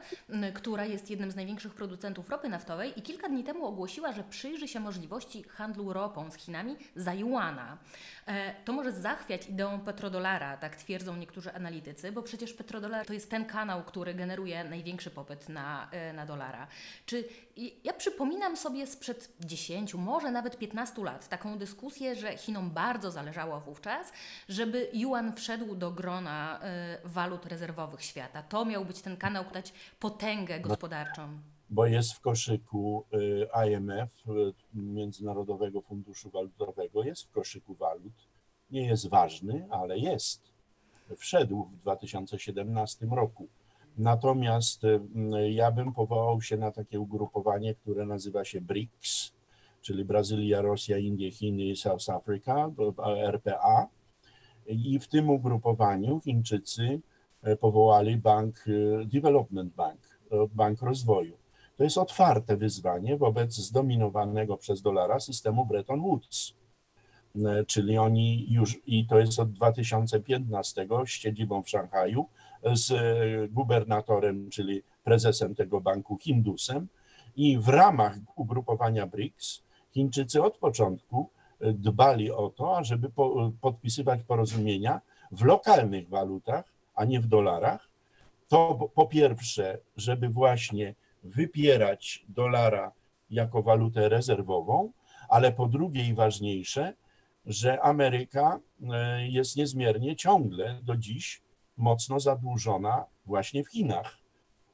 która 0.54 0.84
jest 0.84 1.10
jednym 1.10 1.30
z 1.30 1.36
największych 1.36 1.74
producentów 1.74 2.30
ropy 2.30 2.48
naftowej 2.48 2.98
i 2.98 3.02
kilka 3.02 3.28
dni 3.28 3.44
temu 3.44 3.66
ogłosiła, 3.66 4.12
że 4.12 4.24
przyjrzy 4.24 4.68
się 4.68 4.80
możliwości 4.80 5.42
handlu 5.42 5.92
ropą 5.92 6.30
z 6.30 6.34
Chinami 6.34 6.76
za 6.96 7.14
juana. 7.14 7.78
E, 8.26 8.54
To 8.64 8.72
może 8.72 8.92
zachwiać 8.92 9.48
ideą 9.48 9.80
petrodolara, 9.80 10.56
tak 10.56 10.76
twierdzą 10.76 11.16
niektórzy 11.16 11.54
analitycy, 11.54 12.12
bo 12.12 12.22
przecież 12.22 12.52
petrodolar 12.52 13.06
to 13.06 13.12
jest 13.12 13.30
ten 13.30 13.44
kanał, 13.44 13.82
który 13.84 14.14
generuje 14.14 14.64
największy 14.64 15.10
popyt 15.10 15.48
na, 15.48 15.88
e, 15.90 16.12
na 16.12 16.26
dolara. 16.26 16.66
Czy 17.06 17.24
ja 17.84 17.92
przypominam 17.92 18.56
sobie 18.56 18.86
sprzed 18.86 19.32
10, 19.40 19.94
może 19.94 20.30
nawet 20.30 20.58
15 20.58 21.04
lat 21.04 21.28
taką 21.28 21.58
dyskusję, 21.58 22.16
że 22.16 22.36
Chinom 22.36 22.70
bardzo 22.70 23.10
zależało 23.10 23.60
wówczas, 23.60 24.12
żeby 24.48 24.88
yuan 24.92 25.32
wszedł 25.32 25.67
do 25.74 25.90
grona 25.90 26.60
e, 26.62 26.98
walut 27.04 27.46
rezerwowych 27.46 28.04
świata. 28.04 28.42
To 28.42 28.64
miał 28.64 28.84
być 28.84 29.02
ten 29.02 29.16
kanał, 29.16 29.44
który 29.44 29.62
dać 29.62 29.72
potęgę 30.00 30.60
gospodarczą. 30.60 31.38
bo 31.70 31.86
jest 31.86 32.12
w 32.12 32.20
koszyku 32.20 33.04
y, 33.14 33.48
IMF, 33.68 34.28
y, 34.28 34.52
Międzynarodowego 34.74 35.80
Funduszu 35.80 36.30
Walutowego, 36.30 37.04
jest 37.04 37.22
w 37.22 37.30
koszyku 37.30 37.74
walut. 37.74 38.28
Nie 38.70 38.86
jest 38.86 39.08
ważny, 39.08 39.66
ale 39.70 39.98
jest. 39.98 40.40
Wszedł 41.16 41.64
w 41.64 41.76
2017 41.76 43.06
roku. 43.10 43.48
Natomiast 43.98 44.84
y, 44.84 45.00
ja 45.50 45.70
bym 45.70 45.92
powołał 45.92 46.42
się 46.42 46.56
na 46.56 46.70
takie 46.70 47.00
ugrupowanie, 47.00 47.74
które 47.74 48.06
nazywa 48.06 48.44
się 48.44 48.60
BRICS, 48.60 49.32
czyli 49.82 50.04
Brazylia, 50.04 50.62
Rosja, 50.62 50.98
Indie, 50.98 51.30
Chiny 51.30 51.64
i 51.64 51.76
South 51.76 52.10
Africa, 52.10 52.70
RPA. 53.32 53.88
I 54.68 54.98
w 54.98 55.08
tym 55.08 55.30
ugrupowaniu 55.30 56.20
Chińczycy 56.20 57.00
e, 57.42 57.56
powołali 57.56 58.16
Bank 58.16 58.64
e, 58.66 59.04
Development 59.04 59.74
Bank, 59.74 60.00
e, 60.32 60.36
Bank 60.54 60.82
Rozwoju. 60.82 61.36
To 61.76 61.84
jest 61.84 61.98
otwarte 61.98 62.56
wyzwanie 62.56 63.16
wobec 63.16 63.54
zdominowanego 63.54 64.56
przez 64.56 64.82
dolara 64.82 65.20
systemu 65.20 65.66
Bretton 65.66 66.00
Woods. 66.00 66.54
Czyli 67.66 67.98
oni 67.98 68.46
już, 68.52 68.80
i 68.86 69.06
to 69.06 69.18
jest 69.18 69.38
od 69.38 69.52
2015 69.52 70.86
z 71.06 71.08
siedzibą 71.08 71.62
w 71.62 71.68
Szanghaju, 71.68 72.26
z 72.72 72.92
gubernatorem, 73.52 74.50
czyli 74.50 74.82
prezesem 75.04 75.54
tego 75.54 75.80
banku 75.80 76.18
Hindusem. 76.18 76.88
I 77.36 77.58
w 77.58 77.68
ramach 77.68 78.16
ugrupowania 78.36 79.06
BRICS 79.06 79.62
Chińczycy 79.94 80.42
od 80.42 80.58
początku 80.58 81.30
dbali 81.60 82.30
o 82.30 82.50
to, 82.50 82.78
ażeby 82.78 83.10
po, 83.10 83.52
podpisywać 83.60 84.22
porozumienia 84.22 85.00
w 85.32 85.44
lokalnych 85.44 86.08
walutach, 86.08 86.64
a 86.94 87.04
nie 87.04 87.20
w 87.20 87.26
dolarach. 87.26 87.88
To 88.48 88.90
po- 88.94 89.06
pierwsze, 89.06 89.78
żeby 89.96 90.28
właśnie 90.28 90.94
wypierać 91.24 92.24
dolara 92.28 92.92
jako 93.30 93.62
walutę 93.62 94.08
rezerwową, 94.08 94.92
ale 95.28 95.52
po 95.52 95.66
drugie 95.66 96.04
i 96.04 96.14
ważniejsze, 96.14 96.94
że 97.46 97.80
Ameryka 97.80 98.60
e, 98.92 99.28
jest 99.28 99.56
niezmiernie 99.56 100.16
ciągle 100.16 100.80
do 100.82 100.96
dziś 100.96 101.42
mocno 101.76 102.20
zadłużona 102.20 103.04
właśnie 103.26 103.64
w 103.64 103.70
Chinach. 103.70 104.18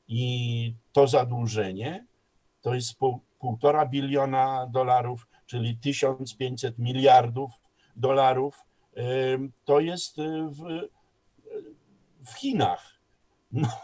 I 0.09 0.75
to 0.93 1.07
zadłużenie 1.07 2.05
to 2.62 2.75
jest 2.75 2.99
pół, 2.99 3.21
półtora 3.38 3.87
biliona 3.87 4.67
dolarów, 4.67 5.26
czyli 5.47 5.77
1500 5.77 6.79
miliardów 6.79 7.51
dolarów. 7.97 8.61
To 9.65 9.81
jest 9.81 10.19
y, 10.19 10.23
w, 10.51 10.89
w 12.27 12.33
Chinach. 12.39 12.95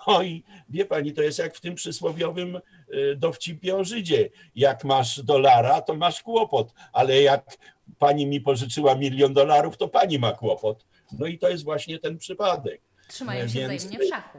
No 0.07 0.23
i 0.23 0.45
wie 0.69 0.85
pani, 0.85 1.13
to 1.13 1.23
jest 1.23 1.39
jak 1.39 1.55
w 1.57 1.61
tym 1.61 1.75
przysłowiowym 1.75 2.57
y, 2.95 3.17
dowcipie 3.17 3.77
o 3.77 3.85
Żydzie. 3.85 4.31
Jak 4.55 4.85
masz 4.85 5.23
dolara, 5.23 5.81
to 5.83 5.95
masz 5.95 6.23
kłopot, 6.23 6.75
ale 6.93 7.23
jak 7.23 7.57
pani 7.99 8.27
mi 8.27 8.41
pożyczyła 8.41 8.95
milion 8.95 9.33
dolarów, 9.35 9.77
to 9.77 9.89
pani 9.89 10.19
ma 10.19 10.33
kłopot. 10.33 10.87
No 11.13 11.27
i 11.27 11.39
to 11.39 11.49
jest 11.49 11.65
właśnie 11.65 11.99
ten 11.99 12.19
przypadek. 12.19 12.81
Trzymają 13.09 13.49
się 13.49 13.69
Więc- 13.69 13.85
wzajemnie 13.85 14.07
w 14.07 14.09
szachu. 14.09 14.39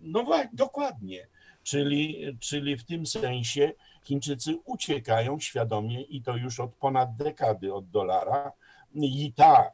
No 0.00 0.24
wa- 0.24 0.48
dokładnie. 0.52 1.26
Czyli, 1.70 2.26
czyli 2.40 2.76
w 2.76 2.84
tym 2.84 3.06
sensie 3.06 3.72
Chińczycy 4.04 4.58
uciekają 4.64 5.40
świadomie 5.40 6.02
i 6.02 6.22
to 6.22 6.36
już 6.36 6.60
od 6.60 6.74
ponad 6.74 7.16
dekady 7.16 7.74
od 7.74 7.90
dolara. 7.90 8.52
I 8.94 9.32
ta 9.32 9.72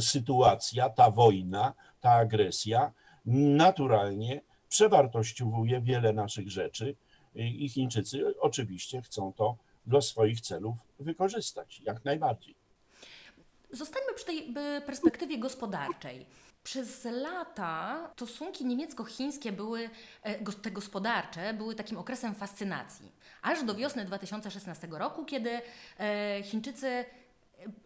sytuacja, 0.00 0.90
ta 0.90 1.10
wojna, 1.10 1.74
ta 2.00 2.10
agresja 2.10 2.92
naturalnie 3.26 4.40
przewartościowuje 4.68 5.80
wiele 5.80 6.12
naszych 6.12 6.50
rzeczy 6.50 6.96
i 7.34 7.68
Chińczycy 7.68 8.40
oczywiście 8.40 9.02
chcą 9.02 9.32
to 9.32 9.56
do 9.86 10.02
swoich 10.02 10.40
celów 10.40 10.76
wykorzystać, 11.00 11.80
jak 11.80 12.04
najbardziej. 12.04 12.54
Zostańmy 13.70 14.14
przy 14.14 14.26
tej 14.26 14.38
y, 14.38 14.80
perspektywie 14.86 15.38
gospodarczej. 15.38 16.26
Przez 16.64 17.04
lata 17.04 18.10
stosunki 18.16 18.64
niemiecko-chińskie 18.64 19.52
były, 19.52 19.90
e, 20.22 20.52
te 20.52 20.70
gospodarcze, 20.70 21.54
były 21.54 21.74
takim 21.74 21.98
okresem 21.98 22.34
fascynacji. 22.34 23.12
Aż 23.42 23.64
do 23.64 23.74
wiosny 23.74 24.04
2016 24.04 24.88
roku, 24.90 25.24
kiedy 25.24 25.60
e, 25.98 26.42
Chińczycy 26.42 27.04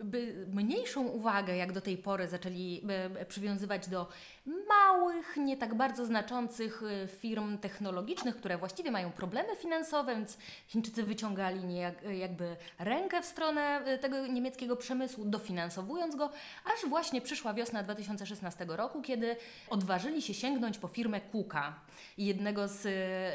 by 0.04 0.46
mniejszą 0.52 1.02
uwagę, 1.02 1.56
jak 1.56 1.72
do 1.72 1.80
tej 1.80 1.98
pory 1.98 2.28
zaczęli 2.28 2.82
e, 2.88 3.24
przywiązywać 3.24 3.88
do 3.88 4.08
małych, 4.68 5.36
nie 5.36 5.56
tak 5.56 5.74
bardzo 5.74 6.06
znaczących 6.06 6.82
e, 6.82 7.08
firm 7.08 7.58
technologicznych, 7.58 8.36
które 8.36 8.58
właściwie 8.58 8.90
mają 8.90 9.12
problemy 9.12 9.56
finansowe, 9.56 10.14
więc 10.14 10.38
Chińczycy 10.68 11.02
wyciągali 11.02 11.64
niejak, 11.64 12.02
jakby 12.02 12.56
rękę 12.78 13.22
w 13.22 13.26
stronę 13.26 13.60
e, 13.60 13.98
tego 13.98 14.26
niemieckiego 14.26 14.76
przemysłu, 14.76 15.24
dofinansowując 15.24 16.16
go, 16.16 16.30
aż 16.64 16.88
właśnie 16.88 17.20
przyszła 17.20 17.54
wiosna 17.54 17.82
2016 17.82 18.66
roku, 18.68 19.02
kiedy 19.02 19.36
odważyli 19.70 20.22
się 20.22 20.34
sięgnąć 20.34 20.78
po 20.78 20.88
firmę 20.88 21.20
Kuka, 21.20 21.80
jednego 22.18 22.68
z 22.68 22.86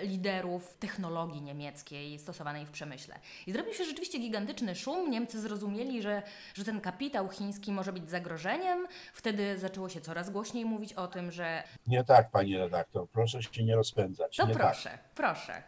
liderów 0.07 0.77
technologii 0.77 1.41
niemieckiej 1.41 2.19
stosowanej 2.19 2.65
w 2.65 2.71
przemyśle. 2.71 3.19
I 3.47 3.51
zrobił 3.51 3.73
się 3.73 3.85
rzeczywiście 3.85 4.19
gigantyczny 4.19 4.75
szum. 4.75 5.12
Niemcy 5.12 5.41
zrozumieli, 5.41 6.01
że 6.01 6.23
że 6.54 6.63
ten 6.63 6.82
kapitał 6.82 7.30
chiński 7.30 7.72
może 7.72 7.94
być 7.94 8.10
zagrożeniem. 8.10 8.88
Wtedy 9.13 9.60
zaczęło 9.60 9.90
się 9.90 10.02
coraz 10.02 10.30
głośniej 10.30 10.66
mówić 10.66 10.94
o 10.94 11.08
tym, 11.08 11.32
że. 11.32 11.63
Nie 11.88 12.04
tak, 12.04 12.32
pani 12.32 12.58
redaktor, 12.58 13.10
proszę 13.10 13.44
się 13.44 13.63
nie 13.63 13.75
rozpędzać. 13.75 14.36
To 14.36 14.48
nie 14.48 14.54
proszę, 14.54 14.90
tak. 14.90 15.13
proszę. 15.16 15.63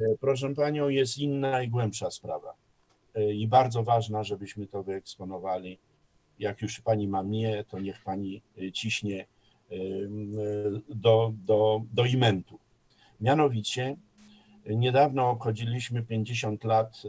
E, 0.00 0.04
proszę 0.20 0.54
panią, 0.54 0.88
jest 0.88 1.18
inna 1.18 1.62
i 1.62 1.68
głębsza 1.68 2.10
sprawa. 2.10 2.54
E, 3.14 3.32
I 3.32 3.48
bardzo 3.48 3.82
ważna, 3.82 4.24
żebyśmy 4.24 4.66
to 4.66 4.82
wyeksponowali. 4.82 5.78
Jak 6.38 6.62
już 6.62 6.80
pani 6.80 7.08
ma 7.08 7.22
mnie, 7.22 7.64
to 7.64 7.78
niech 7.78 8.02
pani 8.02 8.42
e, 8.58 8.72
ciśnie 8.72 9.26
do, 10.88 11.32
do, 11.34 11.82
do 11.92 12.04
imentu. 12.04 12.58
Mianowicie 13.20 13.96
Niedawno 14.76 15.30
obchodziliśmy 15.30 16.02
50 16.02 16.64
lat 16.64 17.02
e, 17.04 17.08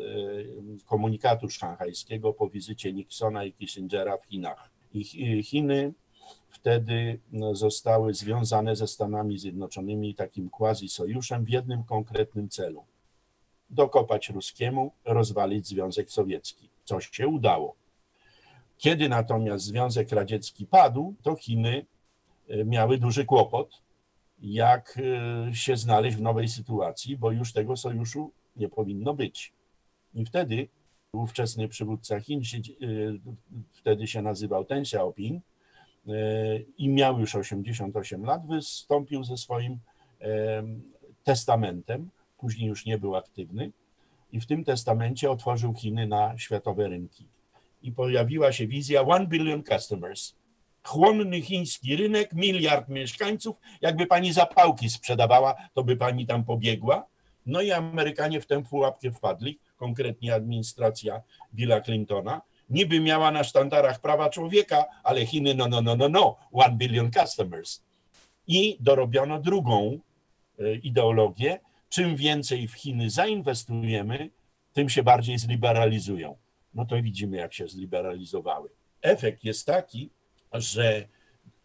komunikatu 0.86 1.50
szanghajskiego 1.50 2.34
po 2.34 2.50
wizycie 2.50 2.94
Nixona 2.94 3.44
i 3.44 3.54
Kissingera 3.54 4.18
w 4.18 4.26
Chinach. 4.26 4.72
I 4.94 5.44
Chiny 5.44 5.94
wtedy 6.50 7.20
no, 7.32 7.56
zostały 7.56 8.14
związane 8.14 8.76
ze 8.76 8.88
Stanami 8.88 9.38
Zjednoczonymi 9.38 10.16
takim 10.16 10.50
quasi-sojuszem 10.50 11.44
w 11.44 11.50
jednym 11.50 11.84
konkretnym 11.84 12.50
celu. 12.50 12.84
Dokopać 13.70 14.30
ruskiemu, 14.30 14.92
rozwalić 15.06 15.68
Związek 15.68 16.12
Sowiecki. 16.12 16.70
Coś 16.86 17.10
się 17.10 17.28
udało. 17.28 17.76
Kiedy 18.78 19.10
natomiast 19.10 19.66
Związek 19.66 20.12
Radziecki 20.12 20.66
padł, 20.66 21.16
to 21.22 21.36
Chiny 21.36 21.86
e, 22.50 22.66
miały 22.66 22.98
duży 22.98 23.26
kłopot, 23.26 23.82
jak 24.42 24.98
e, 25.50 25.56
się 25.56 25.78
znaleźć 25.78 26.18
w 26.18 26.22
nowej 26.22 26.50
sytuacji, 26.50 27.18
bo 27.18 27.32
już 27.32 27.54
tego 27.54 27.78
sojuszu 27.78 28.32
nie 28.56 28.70
powinno 28.70 29.14
być. 29.14 29.54
I 30.14 30.26
wtedy 30.26 30.68
ówczesny 31.14 31.68
przywódca 31.68 32.20
Chin, 32.20 32.42
e, 32.42 32.86
wtedy 33.74 34.08
się 34.08 34.22
nazywał 34.22 34.66
Ten 34.66 34.82
Xiaoping 34.82 35.44
e, 36.08 36.12
i 36.78 36.90
miał 36.90 37.20
już 37.20 37.36
88 37.36 38.26
lat, 38.26 38.48
wystąpił 38.48 39.24
ze 39.24 39.38
swoim 39.38 39.80
testamentem, 41.24 42.10
później 42.38 42.70
już 42.70 42.86
nie 42.86 42.98
był 42.98 43.16
aktywny 43.16 43.72
i 44.32 44.40
w 44.40 44.46
tym 44.46 44.64
testamencie 44.64 45.32
otworzył 45.32 45.74
Chiny 45.74 46.08
na 46.08 46.38
światowe 46.38 46.88
rynki. 46.88 47.26
I 47.84 47.92
pojawiła 47.92 48.52
się 48.52 48.68
wizja 48.68 49.02
One 49.02 49.28
Billion 49.28 49.64
Customers– 49.64 50.34
chłonny 50.90 51.42
chiński 51.42 51.96
rynek, 51.96 52.34
miliard 52.34 52.90
mieszkańców. 52.90 53.60
Jakby 53.82 54.06
pani 54.06 54.34
zapałki 54.34 54.90
sprzedawała, 54.90 55.56
to 55.74 55.84
by 55.84 55.96
pani 55.96 56.26
tam 56.26 56.44
pobiegła. 56.44 57.08
No 57.46 57.62
i 57.62 57.72
Amerykanie 57.72 58.42
w 58.42 58.46
tę 58.46 58.64
pułapkę 58.64 59.12
wpadli, 59.12 59.60
konkretnie 59.78 60.36
administracja 60.36 61.22
Billa 61.54 61.82
Clintona. 61.82 62.42
Niby 62.70 63.00
miała 63.00 63.32
na 63.32 63.44
sztandarach 63.44 64.02
prawa 64.02 64.30
człowieka, 64.30 64.86
ale 65.04 65.26
Chiny 65.26 65.54
no, 65.56 65.68
no, 65.68 65.82
no, 65.82 65.96
no, 65.96 66.10
no, 66.10 66.38
one 66.52 66.76
billion 66.76 67.12
customers. 67.12 67.84
I 68.48 68.78
dorobiono 68.80 69.40
drugą 69.40 70.00
e, 70.60 70.76
ideologię. 70.76 71.60
Czym 71.90 72.16
więcej 72.16 72.68
w 72.68 72.74
Chiny 72.74 73.10
zainwestujemy, 73.10 74.30
tym 74.74 74.90
się 74.90 75.04
bardziej 75.04 75.40
zliberalizują. 75.40 76.38
No 76.74 76.86
to 76.86 77.02
widzimy, 77.02 77.38
jak 77.38 77.54
się 77.54 77.68
zliberalizowały. 77.68 78.70
Efekt 79.02 79.44
jest 79.44 79.66
taki, 79.66 80.10
że 80.54 81.08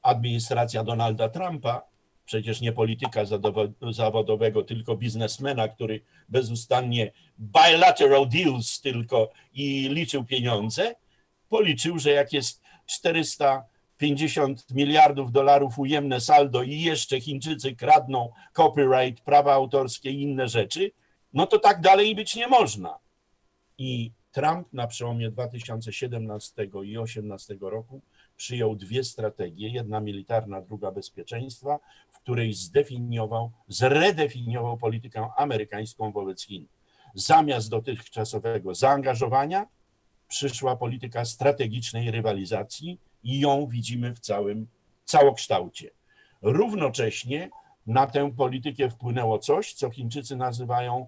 administracja 0.02 0.84
Donalda 0.84 1.28
Trumpa, 1.28 1.82
przecież 2.24 2.60
nie 2.60 2.72
polityka 2.72 3.22
zawodowego, 3.92 4.62
tylko 4.62 4.96
biznesmena, 4.96 5.68
który 5.68 6.00
bezustannie 6.28 7.12
bilateral 7.38 8.28
deals 8.28 8.80
tylko 8.80 9.30
i 9.52 9.88
liczył 9.88 10.24
pieniądze, 10.24 10.94
policzył, 11.48 11.98
że 11.98 12.10
jak 12.10 12.32
jest 12.32 12.62
450 12.86 14.70
miliardów 14.70 15.32
dolarów 15.32 15.78
ujemne 15.78 16.20
saldo 16.20 16.62
i 16.62 16.80
jeszcze 16.80 17.20
Chińczycy 17.20 17.76
kradną 17.76 18.32
copyright, 18.52 19.24
prawa 19.24 19.54
autorskie 19.54 20.10
i 20.10 20.22
inne 20.22 20.48
rzeczy, 20.48 20.90
no 21.32 21.46
to 21.46 21.58
tak 21.58 21.80
dalej 21.80 22.14
być 22.14 22.36
nie 22.36 22.48
można. 22.48 22.98
I 23.78 24.12
Trump 24.32 24.72
na 24.72 24.86
przełomie 24.86 25.30
2017 25.30 26.64
i 26.64 26.68
2018 26.68 27.56
roku 27.60 28.00
przyjął 28.36 28.76
dwie 28.76 29.04
strategie, 29.04 29.68
jedna 29.68 30.00
militarna, 30.00 30.60
druga 30.60 30.90
bezpieczeństwa, 30.90 31.78
w 32.10 32.18
której 32.18 32.52
zdefiniował, 32.52 33.50
zredefiniował 33.68 34.76
politykę 34.76 35.28
amerykańską 35.36 36.12
wobec 36.12 36.46
Chin. 36.46 36.66
Zamiast 37.14 37.70
dotychczasowego 37.70 38.74
zaangażowania 38.74 39.66
przyszła 40.28 40.76
polityka 40.76 41.24
strategicznej 41.24 42.10
rywalizacji 42.10 42.98
i 43.22 43.40
ją 43.40 43.66
widzimy 43.66 44.14
w 44.14 44.20
całym 44.20 44.66
całokształcie. 45.04 45.90
Równocześnie 46.42 47.50
na 47.86 48.06
tę 48.06 48.32
politykę 48.32 48.90
wpłynęło 48.90 49.38
coś, 49.38 49.74
co 49.74 49.90
Chińczycy 49.90 50.36
nazywają 50.36 51.06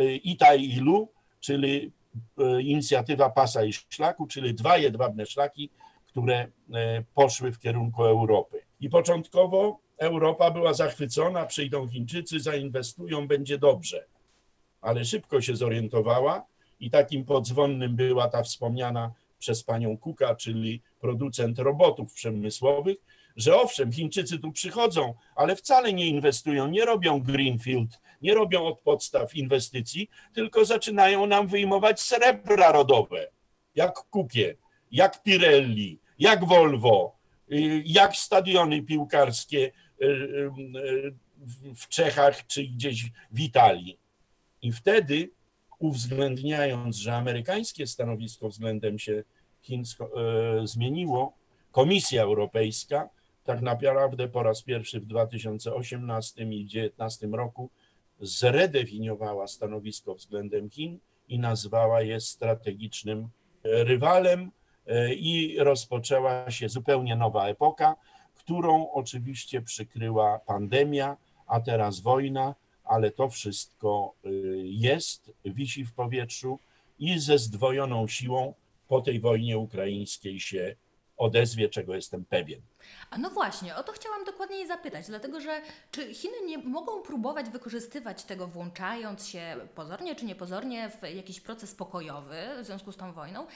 y, 0.00 0.16
Itai 0.16 0.76
Ilu, 0.76 1.08
czyli 1.40 1.92
y, 2.40 2.62
inicjatywa 2.62 3.30
pasa 3.30 3.64
i 3.64 3.72
szlaku, 3.72 4.26
czyli 4.26 4.54
dwa 4.54 4.76
jedwabne 4.76 5.26
szlaki 5.26 5.70
które 6.10 6.36
e, 6.74 7.02
poszły 7.14 7.52
w 7.52 7.58
kierunku 7.58 8.04
Europy. 8.04 8.62
I 8.80 8.88
początkowo 8.88 9.78
Europa 9.98 10.50
była 10.50 10.74
zachwycona, 10.74 11.46
przyjdą 11.46 11.88
Chińczycy, 11.88 12.40
zainwestują, 12.40 13.28
będzie 13.28 13.58
dobrze. 13.58 14.04
Ale 14.80 15.04
szybko 15.04 15.40
się 15.40 15.56
zorientowała 15.56 16.46
i 16.80 16.90
takim 16.90 17.24
podzwonnym 17.24 17.96
była 17.96 18.28
ta 18.28 18.42
wspomniana 18.42 19.12
przez 19.38 19.62
panią 19.64 19.98
Kuka, 19.98 20.34
czyli 20.34 20.82
producent 21.00 21.58
robotów 21.58 22.12
przemysłowych, 22.12 22.98
że 23.36 23.56
owszem, 23.56 23.92
Chińczycy 23.92 24.38
tu 24.38 24.52
przychodzą, 24.52 25.14
ale 25.36 25.56
wcale 25.56 25.92
nie 25.92 26.06
inwestują, 26.06 26.68
nie 26.68 26.84
robią 26.84 27.20
greenfield, 27.20 28.00
nie 28.22 28.34
robią 28.34 28.66
od 28.66 28.80
podstaw 28.80 29.34
inwestycji, 29.34 30.10
tylko 30.34 30.64
zaczynają 30.64 31.26
nam 31.26 31.46
wyjmować 31.46 32.00
srebra 32.00 32.72
rodowe, 32.72 33.26
jak 33.74 33.94
kupie 33.94 34.56
jak 34.92 35.22
Pirelli, 35.22 35.98
jak 36.18 36.44
Volvo, 36.44 37.16
y, 37.52 37.82
jak 37.86 38.16
stadiony 38.16 38.82
piłkarskie 38.82 39.72
y, 40.02 40.06
y, 40.06 41.14
w 41.76 41.88
Czechach 41.88 42.46
czy 42.46 42.64
gdzieś 42.64 43.12
w 43.30 43.40
Italii. 43.40 43.98
I 44.62 44.72
wtedy, 44.72 45.30
uwzględniając, 45.78 46.96
że 46.96 47.16
amerykańskie 47.16 47.86
stanowisko 47.86 48.48
względem 48.48 48.98
się 48.98 49.24
Chin 49.62 49.84
zmieniło, 50.64 51.32
Komisja 51.72 52.22
Europejska 52.22 53.08
tak 53.44 53.62
naprawdę 53.62 54.28
po 54.28 54.42
raz 54.42 54.62
pierwszy 54.62 55.00
w 55.00 55.06
2018 55.06 56.42
i 56.42 56.46
2019 56.46 57.26
roku 57.26 57.70
zredefiniowała 58.20 59.46
stanowisko 59.46 60.14
względem 60.14 60.70
Chin 60.70 60.98
i 61.28 61.38
nazwała 61.38 62.02
je 62.02 62.20
strategicznym 62.20 63.28
rywalem 63.64 64.50
E, 64.50 64.59
i 65.16 65.56
rozpoczęła 65.58 66.50
się 66.50 66.68
zupełnie 66.68 67.16
nowa 67.16 67.46
epoka, 67.48 67.96
którą 68.34 68.90
oczywiście 68.90 69.62
przykryła 69.62 70.38
pandemia, 70.38 71.16
a 71.46 71.60
teraz 71.60 72.00
wojna, 72.00 72.54
ale 72.84 73.10
to 73.10 73.28
wszystko 73.28 74.14
e, 74.24 74.28
jest, 74.64 75.32
wisi 75.44 75.84
w 75.84 75.92
powietrzu 75.92 76.58
i 76.98 77.18
ze 77.18 77.38
zdwojoną 77.38 78.08
siłą 78.08 78.54
po 78.88 79.00
tej 79.00 79.20
wojnie 79.20 79.58
ukraińskiej 79.58 80.40
się 80.40 80.76
odezwie, 81.20 81.68
czego 81.68 81.94
jestem 81.94 82.24
pewien. 82.24 82.60
A 83.10 83.18
no 83.18 83.30
właśnie, 83.30 83.76
o 83.76 83.82
to 83.82 83.92
chciałam 83.92 84.24
dokładniej 84.24 84.66
zapytać, 84.66 85.06
dlatego 85.06 85.40
że 85.40 85.62
czy 85.90 86.14
Chiny 86.14 86.46
nie 86.46 86.58
mogą 86.58 87.02
próbować 87.02 87.50
wykorzystywać 87.50 88.24
tego, 88.24 88.46
włączając 88.46 89.26
się 89.26 89.56
pozornie 89.74 90.14
czy 90.14 90.24
niepozornie 90.24 90.90
w 90.90 91.14
jakiś 91.14 91.40
proces 91.40 91.74
pokojowy 91.74 92.36
w 92.62 92.66
związku 92.66 92.92
z 92.92 92.96
tą 92.96 93.12
wojną 93.12 93.46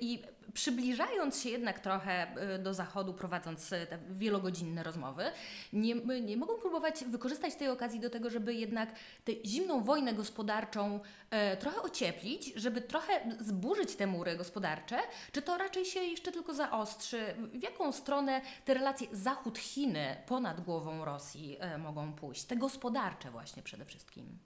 i 0.00 0.22
przybliżając 0.54 1.40
się 1.40 1.48
jednak 1.50 1.80
trochę 1.80 2.26
y, 2.54 2.58
do 2.58 2.74
Zachodu, 2.74 3.14
prowadząc 3.14 3.72
y, 3.72 3.86
te 3.86 3.98
wielogodzinne 4.10 4.82
rozmowy, 4.82 5.24
nie, 5.72 5.94
nie 6.20 6.36
mogą 6.36 6.54
próbować 6.54 7.04
wykorzystać 7.04 7.54
tej 7.54 7.68
okazji 7.68 8.00
do 8.00 8.10
tego, 8.10 8.30
żeby 8.30 8.54
jednak 8.54 8.94
tę 9.24 9.32
zimną 9.44 9.84
wojnę 9.84 10.14
gospodarczą 10.14 11.00
e, 11.30 11.56
trochę 11.56 11.82
ocieplić, 11.82 12.52
żeby 12.56 12.80
trochę 12.80 13.36
zburzyć 13.40 13.96
te 13.96 14.06
mury 14.06 14.36
gospodarcze, 14.36 14.98
czy 15.32 15.42
to 15.42 15.58
raczej 15.58 15.84
się 15.84 16.00
jeszcze 16.00 16.32
tylko 16.32 16.54
zaostrzy? 16.54 17.34
W 17.52 17.62
jaką 17.62 17.92
stronę 17.92 18.40
te 18.64 18.74
relacje 18.74 19.06
Zachód-Chiny 19.12 20.16
ponad 20.26 20.60
głową 20.60 21.04
Rosji 21.04 21.56
e, 21.60 21.78
mogą 21.78 22.12
pójść? 22.12 22.44
Te 22.44 22.56
gospodarcze 22.56 23.30
właśnie 23.30 23.62
przede 23.62 23.84
wszystkim. 23.84 24.38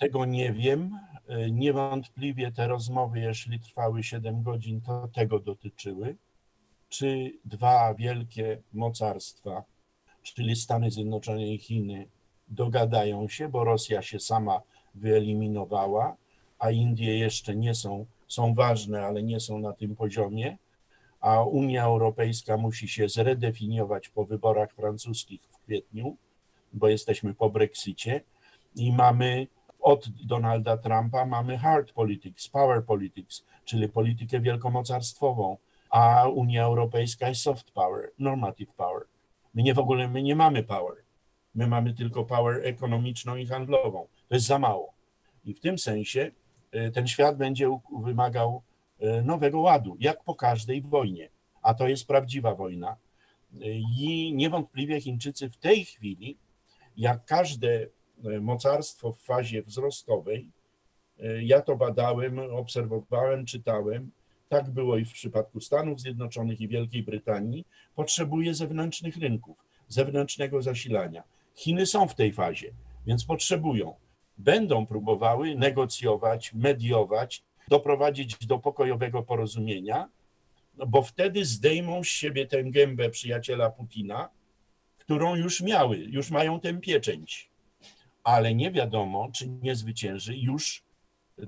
Tego 0.00 0.24
nie 0.24 0.52
wiem. 0.52 0.98
E, 1.28 1.50
niewątpliwie 1.50 2.52
te 2.52 2.68
rozmowy, 2.68 3.20
jeśli 3.20 3.60
trwały 3.60 4.02
7 4.02 4.42
godzin, 4.42 4.80
to 4.80 5.08
tego 5.08 5.38
dotyczyły. 5.38 6.16
Czy 6.88 7.32
dwa 7.44 7.94
wielkie 7.94 8.62
mocarstwa, 8.72 9.64
czyli 10.22 10.56
Stany 10.56 10.90
Zjednoczone 10.90 11.46
i 11.46 11.58
Chiny, 11.58 12.08
dogadają 12.48 13.28
się, 13.28 13.48
bo 13.48 13.64
Rosja 13.64 14.02
się 14.02 14.20
sama 14.20 14.62
wyeliminowała, 14.94 16.16
a 16.58 16.70
Indie 16.70 17.18
jeszcze 17.18 17.56
nie 17.56 17.74
są, 17.74 18.06
są 18.28 18.54
ważne, 18.54 19.06
ale 19.06 19.22
nie 19.22 19.40
są 19.40 19.58
na 19.58 19.72
tym 19.72 19.96
poziomie, 19.96 20.56
a 21.20 21.42
Unia 21.44 21.84
Europejska 21.84 22.56
musi 22.56 22.88
się 22.88 23.08
zredefiniować 23.08 24.08
po 24.08 24.24
wyborach 24.24 24.72
francuskich 24.72 25.42
w 25.42 25.58
kwietniu, 25.58 26.16
bo 26.72 26.88
jesteśmy 26.88 27.34
po 27.34 27.50
Brexicie 27.50 28.20
i 28.76 28.92
mamy 28.92 29.46
od 29.82 30.08
Donalda 30.08 30.76
Trumpa 30.76 31.26
mamy 31.26 31.58
hard 31.58 31.92
politics, 31.92 32.48
power 32.48 32.84
politics, 32.84 33.44
czyli 33.64 33.88
politykę 33.88 34.40
wielkomocarstwową, 34.40 35.56
a 35.90 36.28
Unia 36.28 36.64
Europejska 36.64 37.28
jest 37.28 37.42
soft 37.42 37.70
power, 37.70 38.10
normative 38.18 38.74
power. 38.74 39.02
My 39.54 39.62
nie 39.62 39.74
w 39.74 39.78
ogóle 39.78 40.08
my 40.08 40.22
nie 40.22 40.36
mamy 40.36 40.62
power. 40.62 40.96
My 41.54 41.66
mamy 41.66 41.94
tylko 41.94 42.24
power 42.24 42.66
ekonomiczną 42.66 43.36
i 43.36 43.46
handlową. 43.46 44.06
To 44.28 44.34
jest 44.34 44.46
za 44.46 44.58
mało. 44.58 44.92
I 45.44 45.54
w 45.54 45.60
tym 45.60 45.78
sensie 45.78 46.30
y, 46.74 46.90
ten 46.90 47.08
świat 47.08 47.36
będzie 47.36 47.78
wymagał 48.04 48.62
y, 49.02 49.22
nowego 49.22 49.60
ładu, 49.60 49.96
jak 50.00 50.24
po 50.24 50.34
każdej 50.34 50.82
wojnie. 50.82 51.28
A 51.62 51.74
to 51.74 51.88
jest 51.88 52.06
prawdziwa 52.06 52.54
wojna. 52.54 52.96
Y, 53.54 53.58
I 54.00 54.32
niewątpliwie 54.34 55.00
Chińczycy 55.00 55.50
w 55.50 55.56
tej 55.56 55.84
chwili, 55.84 56.36
jak 56.96 57.24
każde 57.24 57.68
E, 57.76 57.99
mocarstwo 58.40 59.12
w 59.12 59.22
fazie 59.22 59.62
wzrostowej. 59.62 60.50
E, 61.20 61.42
ja 61.42 61.62
to 61.62 61.76
badałem, 61.76 62.38
obserwowałem, 62.38 63.46
czytałem. 63.46 64.10
Tak 64.48 64.70
było 64.70 64.98
i 64.98 65.04
w 65.04 65.12
przypadku 65.12 65.60
Stanów 65.60 66.00
Zjednoczonych 66.00 66.60
i 66.60 66.68
Wielkiej 66.68 67.02
Brytanii. 67.02 67.64
Potrzebuje 67.94 68.54
zewnętrznych 68.54 69.16
rynków, 69.16 69.64
zewnętrznego 69.88 70.62
zasilania. 70.62 71.22
Chiny 71.54 71.86
są 71.86 72.08
w 72.08 72.14
tej 72.14 72.32
fazie, 72.32 72.70
więc 73.06 73.24
potrzebują. 73.24 73.94
Będą 74.38 74.86
próbowały 74.86 75.54
negocjować, 75.54 76.52
mediować, 76.54 77.42
doprowadzić 77.68 78.46
do 78.46 78.58
pokojowego 78.58 79.22
porozumienia, 79.22 80.08
no 80.78 80.86
bo 80.86 81.02
wtedy 81.02 81.44
zdejmą 81.44 82.04
z 82.04 82.06
siebie 82.06 82.46
tę 82.46 82.64
gębę 82.64 83.10
przyjaciela 83.10 83.70
Putina, 83.70 84.28
którą 84.98 85.34
już 85.34 85.60
miały, 85.60 85.96
już 85.96 86.30
mają 86.30 86.60
tę 86.60 86.74
pieczęć 86.74 87.49
ale 88.24 88.54
nie 88.54 88.70
wiadomo, 88.70 89.30
czy 89.32 89.48
nie 89.48 89.74
zwycięży 89.74 90.36
już 90.36 90.82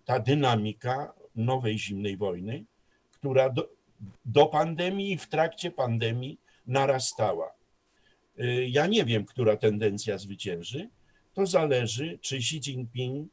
ta 0.05 0.19
dynamika 0.19 1.13
nowej 1.37 1.79
zimnej 1.79 2.17
wojny, 2.17 2.65
która 3.11 3.51
do, 3.51 3.69
do 4.25 4.47
pandemii 4.47 5.13
i 5.13 5.19
w 5.19 5.29
trakcie 5.29 5.71
pandemii 5.71 6.39
narastała. 6.67 7.53
Y, 8.41 8.69
ja 8.69 8.87
nie 8.87 9.05
wiem, 9.05 9.25
która 9.25 9.57
tendencja 9.57 10.19
zwycięży. 10.19 10.89
To 11.35 11.47
zależy, 11.47 12.19
czy 12.21 12.37
Xi 12.37 12.57
Jinping 12.57 13.29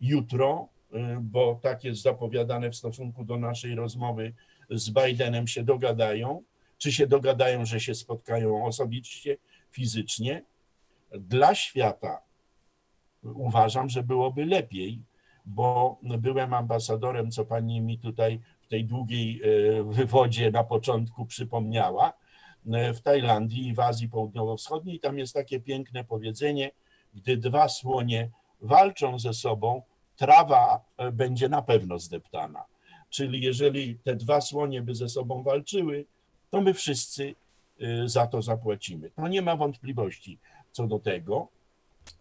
jutro, 0.00 0.68
y, 0.94 0.96
bo 1.20 1.60
tak 1.62 1.84
jest 1.84 2.02
zapowiadane 2.02 2.70
w 2.70 2.76
stosunku 2.76 3.24
do 3.24 3.38
naszej 3.38 3.74
rozmowy 3.74 4.32
z 4.70 4.90
Bidenem, 4.90 5.46
się 5.46 5.62
dogadają, 5.62 6.42
czy 6.78 6.92
się 6.92 7.06
dogadają, 7.06 7.64
że 7.64 7.80
się 7.80 7.94
spotkają 7.94 8.64
osobiście, 8.64 9.36
fizycznie. 9.70 10.42
Dla 11.10 11.54
świata 11.54 12.20
uważam, 13.22 13.88
że 13.88 14.02
byłoby 14.02 14.46
lepiej, 14.46 15.02
bo 15.46 15.98
byłem 16.02 16.54
ambasadorem, 16.54 17.30
co 17.30 17.44
pani 17.44 17.80
mi 17.80 17.98
tutaj 17.98 18.40
w 18.60 18.66
tej 18.66 18.84
długiej 18.84 19.40
e, 19.42 19.82
wywodzie 19.82 20.50
na 20.50 20.64
początku 20.64 21.26
przypomniała, 21.26 22.12
e, 22.72 22.94
w 22.94 23.00
Tajlandii 23.00 23.68
i 23.68 23.74
w 23.74 23.80
Azji 23.80 24.08
Południowo-Wschodniej. 24.08 25.00
Tam 25.00 25.18
jest 25.18 25.34
takie 25.34 25.60
piękne 25.60 26.04
powiedzenie, 26.04 26.70
gdy 27.14 27.36
dwa 27.36 27.68
słonie 27.68 28.30
walczą 28.60 29.18
ze 29.18 29.34
sobą, 29.34 29.82
trawa 30.16 30.84
e, 30.96 31.12
będzie 31.12 31.48
na 31.48 31.62
pewno 31.62 31.98
zdeptana. 31.98 32.64
Czyli 33.10 33.42
jeżeli 33.42 33.98
te 33.98 34.16
dwa 34.16 34.40
słonie 34.40 34.82
by 34.82 34.94
ze 34.94 35.08
sobą 35.08 35.42
walczyły, 35.42 36.04
to 36.50 36.60
my 36.60 36.74
wszyscy 36.74 37.34
za 38.04 38.26
to 38.26 38.42
zapłacimy. 38.42 39.10
To 39.10 39.28
nie 39.28 39.42
ma 39.42 39.56
wątpliwości 39.56 40.38
co 40.72 40.86
do 40.86 40.98
tego 40.98 41.48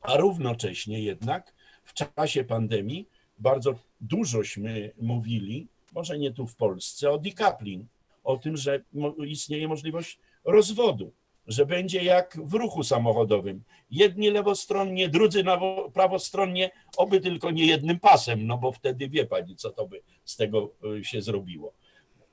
a 0.02 0.17
równocześnie 0.17 1.02
jednak 1.02 1.54
w 1.84 1.94
czasie 1.94 2.44
pandemii 2.44 3.08
bardzo 3.39 3.76
dużośmy 4.02 4.91
mówili, 5.02 5.67
może 5.94 6.20
nie 6.20 6.32
tu 6.32 6.48
w 6.48 6.56
Polsce, 6.56 7.12
o 7.12 7.17
decoupling, 7.17 7.88
o 8.24 8.38
tym, 8.38 8.58
że 8.58 8.84
istnieje 9.28 9.67
możliwość 9.67 10.20
rozwodu, 10.46 11.12
że 11.48 11.65
będzie 11.65 12.04
jak 12.04 12.38
w 12.44 12.54
ruchu 12.54 12.84
samochodowym. 12.84 13.63
Jedni 13.91 14.30
lewostronnie, 14.30 15.10
drudzy 15.10 15.44
prawostronnie, 15.94 16.72
oby 16.98 17.20
tylko 17.20 17.52
nie 17.52 17.65
jednym 17.65 18.00
pasem, 18.00 18.48
no 18.48 18.58
bo 18.58 18.72
wtedy 18.72 19.10
wie 19.10 19.26
pani, 19.26 19.56
co 19.56 19.70
to 19.70 19.88
by 19.88 20.02
z 20.26 20.36
tego 20.36 20.72
e, 21.00 21.04
się 21.04 21.22
zrobiło. 21.22 21.74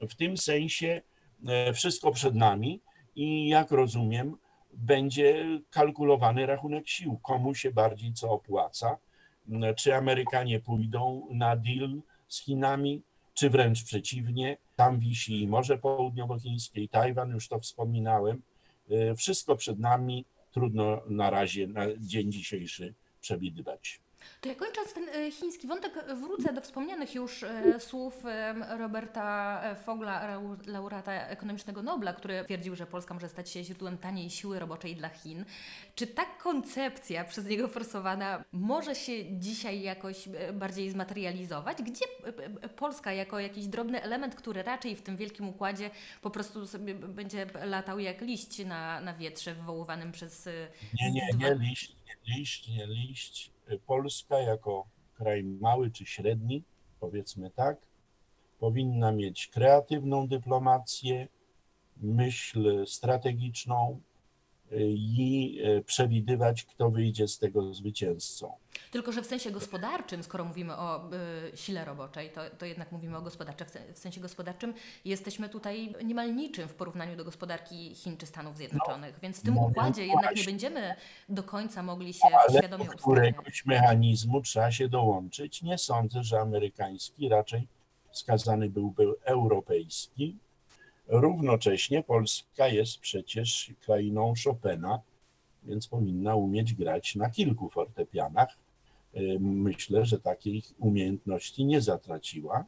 W 0.00 0.14
tym 0.14 0.36
sensie 0.36 1.02
e, 1.46 1.72
wszystko 1.72 2.12
przed 2.12 2.34
nami 2.34 2.80
i 3.16 3.48
jak 3.48 3.70
rozumiem, 3.70 4.36
będzie 4.78 5.46
kalkulowany 5.70 6.46
rachunek 6.46 6.88
sił, 6.88 7.18
komu 7.22 7.54
się 7.54 7.70
bardziej 7.70 8.12
co 8.12 8.30
opłaca. 8.30 8.98
Czy 9.76 9.94
Amerykanie 9.94 10.60
pójdą 10.60 11.26
na 11.30 11.56
deal 11.56 12.00
z 12.28 12.40
Chinami, 12.40 13.02
czy 13.34 13.50
wręcz 13.50 13.84
przeciwnie. 13.84 14.56
Tam 14.76 14.98
wisi 14.98 15.42
i 15.42 15.48
Morze 15.48 15.78
Południowochińskie, 15.78 16.82
i 16.82 16.88
Tajwan, 16.88 17.30
już 17.30 17.48
to 17.48 17.58
wspominałem. 17.58 18.42
Wszystko 19.16 19.56
przed 19.56 19.78
nami, 19.78 20.24
trudno 20.52 21.00
na 21.06 21.30
razie, 21.30 21.66
na 21.66 21.82
dzień 21.98 22.32
dzisiejszy 22.32 22.94
przewidywać. 23.20 24.00
To 24.40 24.48
ja 24.48 24.54
kończąc 24.54 24.92
ten 24.92 25.08
e, 25.08 25.30
chiński 25.30 25.66
wątek, 25.66 25.92
wrócę 26.14 26.52
do 26.52 26.60
wspomnianych 26.60 27.14
już 27.14 27.42
e, 27.42 27.80
słów 27.80 28.24
Roberta 28.78 29.62
Fogla, 29.84 30.40
laureata 30.66 31.12
ekonomicznego 31.12 31.82
Nobla, 31.82 32.12
który 32.12 32.44
twierdził, 32.44 32.76
że 32.76 32.86
Polska 32.86 33.14
może 33.14 33.28
stać 33.28 33.50
się 33.50 33.64
źródłem 33.64 33.98
taniej 33.98 34.30
siły 34.30 34.58
roboczej 34.58 34.96
dla 34.96 35.08
Chin. 35.08 35.44
Czy 35.94 36.06
ta 36.06 36.24
koncepcja 36.24 37.24
przez 37.24 37.46
niego 37.46 37.68
forsowana 37.68 38.44
może 38.52 38.94
się 38.94 39.38
dzisiaj 39.38 39.82
jakoś 39.82 40.28
e, 40.28 40.52
bardziej 40.52 40.90
zmaterializować? 40.90 41.82
Gdzie 41.82 42.04
Polska 42.76 43.12
jako 43.12 43.40
jakiś 43.40 43.66
drobny 43.66 44.02
element, 44.02 44.34
który 44.34 44.62
raczej 44.62 44.96
w 44.96 45.02
tym 45.02 45.16
wielkim 45.16 45.48
układzie 45.48 45.90
po 46.22 46.30
prostu 46.30 46.66
sobie 46.66 46.94
będzie 46.94 47.46
latał 47.64 47.98
jak 47.98 48.20
liść 48.20 48.66
na, 48.66 49.00
na 49.00 49.14
wietrze 49.14 49.54
wywoływanym 49.54 50.12
przez... 50.12 50.48
Nie, 51.00 51.10
nie, 51.10 51.28
nie 51.38 51.54
liść, 51.54 51.96
nie 52.06 52.36
liść, 52.36 52.68
nie 52.68 52.86
liść 52.86 53.57
Polska 53.86 54.38
jako 54.38 54.86
kraj 55.14 55.44
mały 55.44 55.90
czy 55.90 56.06
średni, 56.06 56.64
powiedzmy 57.00 57.50
tak, 57.50 57.78
powinna 58.58 59.12
mieć 59.12 59.48
kreatywną 59.48 60.28
dyplomację, 60.28 61.28
myśl 61.96 62.86
strategiczną, 62.86 64.00
i 64.76 65.60
e, 65.64 65.82
przewidywać, 65.82 66.64
kto 66.64 66.90
wyjdzie 66.90 67.28
z 67.28 67.38
tego 67.38 67.74
zwycięzcą. 67.74 68.52
Tylko, 68.90 69.12
że 69.12 69.22
w 69.22 69.26
sensie 69.26 69.50
gospodarczym, 69.50 70.22
skoro 70.22 70.44
mówimy 70.44 70.76
o 70.76 71.10
y, 71.52 71.56
sile 71.56 71.84
roboczej, 71.84 72.30
to, 72.30 72.40
to 72.58 72.66
jednak 72.66 72.92
mówimy 72.92 73.16
o 73.16 73.22
gospodarce. 73.22 73.80
W 73.94 73.98
sensie 73.98 74.20
gospodarczym 74.20 74.74
jesteśmy 75.04 75.48
tutaj 75.48 75.94
niemal 76.04 76.36
niczym 76.36 76.68
w 76.68 76.74
porównaniu 76.74 77.16
do 77.16 77.24
gospodarki 77.24 77.94
Chin 77.94 78.16
czy 78.16 78.26
Stanów 78.26 78.56
Zjednoczonych, 78.56 79.14
no, 79.14 79.20
więc 79.22 79.40
w 79.40 79.42
tym 79.42 79.54
no, 79.54 79.60
układzie 79.60 80.06
no, 80.06 80.12
jednak 80.12 80.36
nie 80.36 80.44
będziemy 80.44 80.94
do 81.28 81.42
końca 81.42 81.82
mogli 81.82 82.12
się 82.12 82.28
ale 82.48 82.58
świadomie 82.58 82.84
do 82.84 82.92
któregoś 82.92 83.66
mechanizmu 83.66 84.42
trzeba 84.42 84.72
się 84.72 84.88
dołączyć. 84.88 85.62
Nie 85.62 85.78
sądzę, 85.78 86.22
że 86.22 86.40
amerykański, 86.40 87.28
raczej 87.28 87.68
wskazany 88.10 88.68
byłby 88.70 89.04
europejski 89.24 90.36
Równocześnie 91.08 92.02
Polska 92.02 92.68
jest 92.68 92.98
przecież 92.98 93.72
krainą 93.80 94.32
Chopina, 94.44 95.00
więc 95.62 95.88
powinna 95.88 96.34
umieć 96.34 96.74
grać 96.74 97.16
na 97.16 97.30
kilku 97.30 97.68
fortepianach. 97.68 98.58
Myślę, 99.40 100.06
że 100.06 100.20
takiej 100.20 100.62
umiejętności 100.78 101.64
nie 101.64 101.80
zatraciła. 101.80 102.64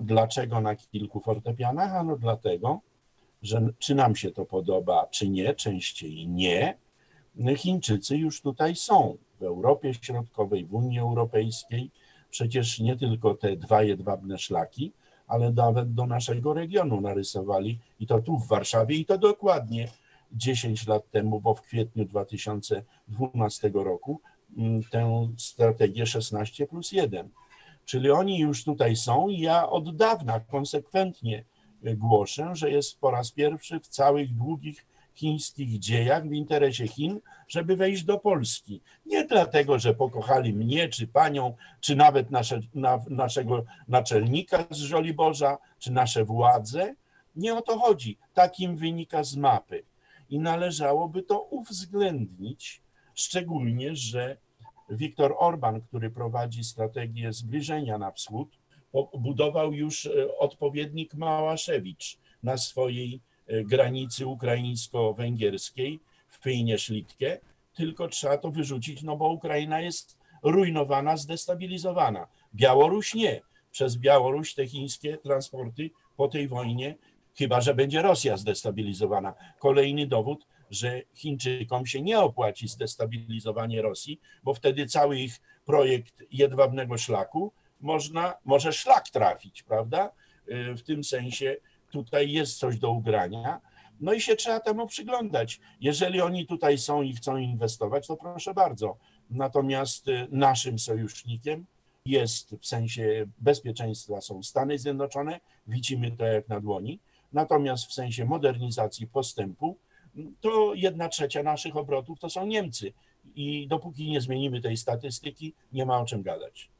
Dlaczego 0.00 0.60
na 0.60 0.76
kilku 0.76 1.20
fortepianach? 1.20 1.94
Ano 1.94 2.16
dlatego, 2.16 2.80
że 3.42 3.68
czy 3.78 3.94
nam 3.94 4.16
się 4.16 4.30
to 4.30 4.44
podoba, 4.44 5.06
czy 5.06 5.28
nie, 5.28 5.54
częściej 5.54 6.28
nie, 6.28 6.78
Chińczycy 7.56 8.16
już 8.16 8.40
tutaj 8.40 8.76
są 8.76 9.16
w 9.40 9.42
Europie 9.42 9.94
Środkowej, 9.94 10.64
w 10.64 10.74
Unii 10.74 10.98
Europejskiej. 10.98 11.90
Przecież 12.30 12.80
nie 12.80 12.96
tylko 12.96 13.34
te 13.34 13.56
dwa 13.56 13.82
jedwabne 13.82 14.38
szlaki, 14.38 14.92
ale 15.32 15.52
nawet 15.52 15.94
do 15.94 16.06
naszego 16.06 16.54
regionu 16.54 17.00
narysowali 17.00 17.78
i 18.00 18.06
to 18.06 18.20
tu 18.20 18.38
w 18.38 18.48
Warszawie 18.48 18.96
i 18.96 19.04
to 19.04 19.18
dokładnie 19.18 19.88
10 20.32 20.86
lat 20.86 21.10
temu, 21.10 21.40
bo 21.40 21.54
w 21.54 21.62
kwietniu 21.62 22.04
2012 22.04 23.70
roku 23.74 24.20
mm, 24.56 24.82
tę 24.84 25.28
strategię 25.38 26.06
16 26.06 26.66
plus 26.66 26.92
1. 26.92 27.28
Czyli 27.84 28.10
oni 28.10 28.38
już 28.38 28.64
tutaj 28.64 28.96
są 28.96 29.28
i 29.28 29.40
ja 29.40 29.70
od 29.70 29.96
dawna 29.96 30.40
konsekwentnie 30.40 31.44
głoszę, 31.82 32.50
że 32.52 32.70
jest 32.70 33.00
po 33.00 33.10
raz 33.10 33.30
pierwszy 33.30 33.80
w 33.80 33.88
całych 33.88 34.34
długich 34.34 34.86
chińskich 35.14 35.78
dziejach 35.78 36.28
w 36.28 36.32
interesie 36.32 36.88
Chin, 36.88 37.20
żeby 37.48 37.76
wejść 37.76 38.04
do 38.04 38.18
Polski. 38.18 38.80
Nie 39.06 39.24
dlatego, 39.24 39.78
że 39.78 39.94
pokochali 39.94 40.52
mnie, 40.52 40.88
czy 40.88 41.06
panią, 41.06 41.54
czy 41.80 41.96
nawet 41.96 42.30
nasze, 42.30 42.60
na, 42.74 43.04
naszego 43.10 43.64
naczelnika 43.88 44.64
z 44.70 44.78
Żoliborza, 44.78 45.58
czy 45.78 45.92
nasze 45.92 46.24
władze. 46.24 46.94
Nie 47.36 47.54
o 47.54 47.62
to 47.62 47.78
chodzi. 47.78 48.18
Takim 48.34 48.76
wynika 48.76 49.24
z 49.24 49.36
mapy. 49.36 49.82
I 50.30 50.38
należałoby 50.38 51.22
to 51.22 51.40
uwzględnić, 51.40 52.82
szczególnie, 53.14 53.96
że 53.96 54.36
Viktor 54.90 55.34
Orban, 55.38 55.80
który 55.80 56.10
prowadzi 56.10 56.64
strategię 56.64 57.32
zbliżenia 57.32 57.98
na 57.98 58.10
wschód, 58.10 58.58
budował 59.18 59.72
już 59.72 60.06
e, 60.06 60.38
odpowiednik 60.38 61.14
Małaszewicz 61.14 62.18
na 62.42 62.56
swojej 62.56 63.20
granicy 63.64 64.26
ukraińsko-węgierskiej 64.26 66.00
w 66.28 66.40
Pyjnie 66.40 66.78
Szlitkie, 66.78 67.40
tylko 67.74 68.08
trzeba 68.08 68.38
to 68.38 68.50
wyrzucić, 68.50 69.02
no 69.02 69.16
bo 69.16 69.28
Ukraina 69.28 69.80
jest 69.80 70.18
rujnowana, 70.42 71.16
zdestabilizowana. 71.16 72.26
Białoruś 72.54 73.14
nie. 73.14 73.40
Przez 73.70 73.96
Białoruś 73.96 74.54
te 74.54 74.66
chińskie 74.66 75.18
transporty 75.18 75.90
po 76.16 76.28
tej 76.28 76.48
wojnie, 76.48 76.94
chyba 77.38 77.60
że 77.60 77.74
będzie 77.74 78.02
Rosja 78.02 78.36
zdestabilizowana. 78.36 79.34
Kolejny 79.58 80.06
dowód, 80.06 80.46
że 80.70 81.02
Chińczykom 81.14 81.86
się 81.86 82.02
nie 82.02 82.20
opłaci 82.20 82.68
zdestabilizowanie 82.68 83.82
Rosji, 83.82 84.20
bo 84.42 84.54
wtedy 84.54 84.86
cały 84.86 85.18
ich 85.18 85.40
projekt 85.64 86.22
jedwabnego 86.30 86.98
szlaku 86.98 87.52
można, 87.80 88.34
może 88.44 88.72
szlak 88.72 89.08
trafić, 89.08 89.62
prawda? 89.62 90.10
Y, 90.48 90.74
w 90.74 90.82
tym 90.82 91.04
sensie 91.04 91.56
tutaj 91.92 92.32
jest 92.32 92.58
coś 92.58 92.78
do 92.78 92.90
ugrania. 92.90 93.60
No 94.00 94.12
i 94.12 94.20
się 94.20 94.36
trzeba 94.36 94.60
temu 94.60 94.86
przyglądać. 94.86 95.60
Jeżeli 95.80 96.20
oni 96.20 96.46
tutaj 96.46 96.78
są 96.78 97.02
i 97.02 97.12
chcą 97.12 97.36
inwestować, 97.36 98.06
to 98.06 98.16
proszę 98.16 98.54
bardzo. 98.54 98.96
Natomiast 99.30 100.08
y, 100.08 100.26
naszym 100.30 100.78
sojusznikiem 100.78 101.66
jest 102.06 102.56
w 102.60 102.66
sensie 102.66 103.26
bezpieczeństwa 103.38 104.20
są 104.20 104.42
Stany 104.42 104.78
Zjednoczone, 104.78 105.40
widzimy 105.66 106.10
to 106.10 106.24
jak 106.24 106.48
na 106.48 106.60
dłoni. 106.60 107.00
Natomiast 107.32 107.86
w 107.86 107.92
sensie 107.92 108.24
modernizacji 108.24 109.06
postępu, 109.06 109.76
to 110.40 110.74
jedna 110.74 111.08
trzecia 111.08 111.42
naszych 111.42 111.76
obrotów 111.76 112.18
to 112.18 112.30
są 112.30 112.46
Niemcy. 112.46 112.92
I 113.34 113.68
dopóki 113.68 114.10
nie 114.10 114.20
zmienimy 114.20 114.60
tej 114.60 114.76
statystyki, 114.76 115.54
nie 115.72 115.86
ma 115.86 116.00
o 116.00 116.04
czym 116.04 116.22
gadać. 116.22 116.70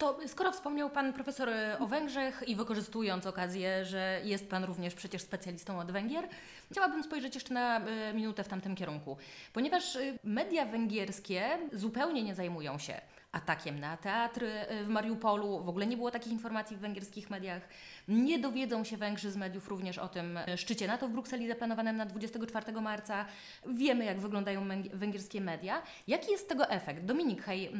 To 0.00 0.18
skoro 0.26 0.52
wspomniał 0.52 0.90
Pan 0.90 1.12
profesor 1.12 1.48
e, 1.48 1.78
o 1.78 1.86
Węgrzech 1.86 2.42
i 2.46 2.56
wykorzystując 2.56 3.26
okazję, 3.26 3.84
że 3.84 4.20
jest 4.24 4.50
Pan 4.50 4.64
również 4.64 4.94
przecież 4.94 5.22
specjalistą 5.22 5.80
od 5.80 5.92
Węgier, 5.92 6.28
chciałabym 6.70 7.04
spojrzeć 7.04 7.34
jeszcze 7.34 7.54
na 7.54 7.80
e, 7.80 8.14
minutę 8.14 8.44
w 8.44 8.48
tamtym 8.48 8.76
kierunku. 8.76 9.16
Ponieważ 9.52 9.96
e, 9.96 10.18
media 10.24 10.64
węgierskie 10.64 11.58
zupełnie 11.72 12.22
nie 12.22 12.34
zajmują 12.34 12.78
się 12.78 13.00
atakiem 13.32 13.80
na 13.80 13.96
teatr 13.96 14.44
w 14.84 14.88
Mariupolu. 14.88 15.64
W 15.64 15.68
ogóle 15.68 15.86
nie 15.86 15.96
było 15.96 16.10
takich 16.10 16.32
informacji 16.32 16.76
w 16.76 16.80
węgierskich 16.80 17.30
mediach. 17.30 17.62
Nie 18.08 18.38
dowiedzą 18.38 18.84
się 18.84 18.96
Węgrzy 18.96 19.30
z 19.30 19.36
mediów 19.36 19.68
również 19.68 19.98
o 19.98 20.08
tym 20.08 20.38
szczycie 20.56 20.86
NATO 20.86 21.08
w 21.08 21.10
Brukseli 21.10 21.48
zaplanowanym 21.48 21.96
na 21.96 22.06
24 22.06 22.72
marca. 22.72 23.26
Wiemy, 23.66 24.04
jak 24.04 24.20
wyglądają 24.20 24.68
węgierskie 24.92 25.40
media. 25.40 25.82
Jaki 26.06 26.32
jest 26.32 26.48
tego 26.48 26.70
efekt? 26.70 27.04
Dominik 27.04 27.42
Hej 27.42 27.72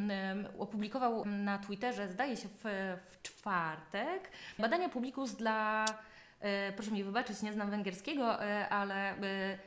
opublikował 0.59 1.25
na 1.25 1.59
Twitterze, 1.59 2.09
zdaje 2.09 2.37
się 2.37 2.49
w, 2.49 2.65
w 3.11 3.23
czwartek, 3.23 4.31
badania 4.59 4.89
Publikus 4.89 5.35
dla 5.35 5.85
proszę 6.77 6.91
mi 6.91 7.05
wybaczyć, 7.05 7.43
nie 7.43 7.53
znam 7.53 7.71
węgierskiego, 7.71 8.39
ale 8.71 9.15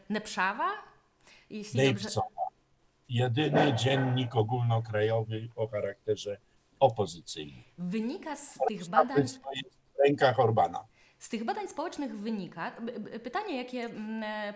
Nepszawa, 0.10 0.69
jeśli 1.50 1.88
dobrze 1.88 2.10
jedyny 3.10 3.74
dziennik 3.74 4.36
ogólnokrajowy 4.36 5.50
o 5.56 5.68
charakterze 5.68 6.38
opozycyjnym. 6.80 7.63
Wynika 7.78 8.36
z 8.36 8.60
tych 8.68 8.89
badań. 8.89 9.18
jest 9.18 9.38
w 9.38 10.00
rękach 10.08 10.39
Orbana. 10.39 10.84
Z 11.24 11.30
tych 11.30 11.44
badań 11.44 11.68
społecznych 11.68 12.20
wynika, 12.20 12.72
pytanie 13.24 13.58
jakie 13.58 13.90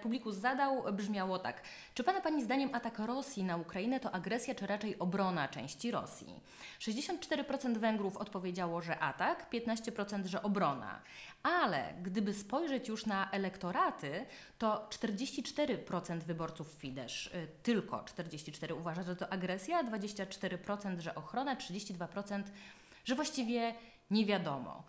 Publikus 0.01 0.35
zadał 0.35 0.93
brzmiało 0.93 1.39
tak. 1.39 1.61
Czy 1.93 2.03
Pana 2.03 2.21
Pani 2.21 2.43
zdaniem 2.43 2.75
atak 2.75 2.99
Rosji 2.99 3.43
na 3.43 3.57
Ukrainę 3.57 3.99
to 3.99 4.11
agresja, 4.11 4.55
czy 4.55 4.67
raczej 4.67 4.99
obrona 4.99 5.47
części 5.47 5.91
Rosji? 5.91 6.41
64% 6.79 7.77
Węgrów 7.77 8.17
odpowiedziało, 8.17 8.81
że 8.81 8.99
atak, 8.99 9.49
15% 9.53 10.25
że 10.25 10.43
obrona. 10.43 11.01
Ale 11.43 11.93
gdyby 12.01 12.33
spojrzeć 12.33 12.87
już 12.87 13.05
na 13.05 13.31
elektoraty, 13.31 14.25
to 14.57 14.87
44% 14.89 16.19
wyborców 16.19 16.67
Fidesz, 16.67 17.27
y, 17.27 17.47
tylko 17.63 17.97
44% 17.97 18.77
uważa, 18.77 19.03
że 19.03 19.15
to 19.15 19.29
agresja, 19.29 19.83
24% 19.83 20.99
że 20.99 21.15
ochrona, 21.15 21.55
32% 21.55 22.43
że 23.05 23.15
właściwie 23.15 23.73
nie 24.11 24.25
wiadomo. 24.25 24.83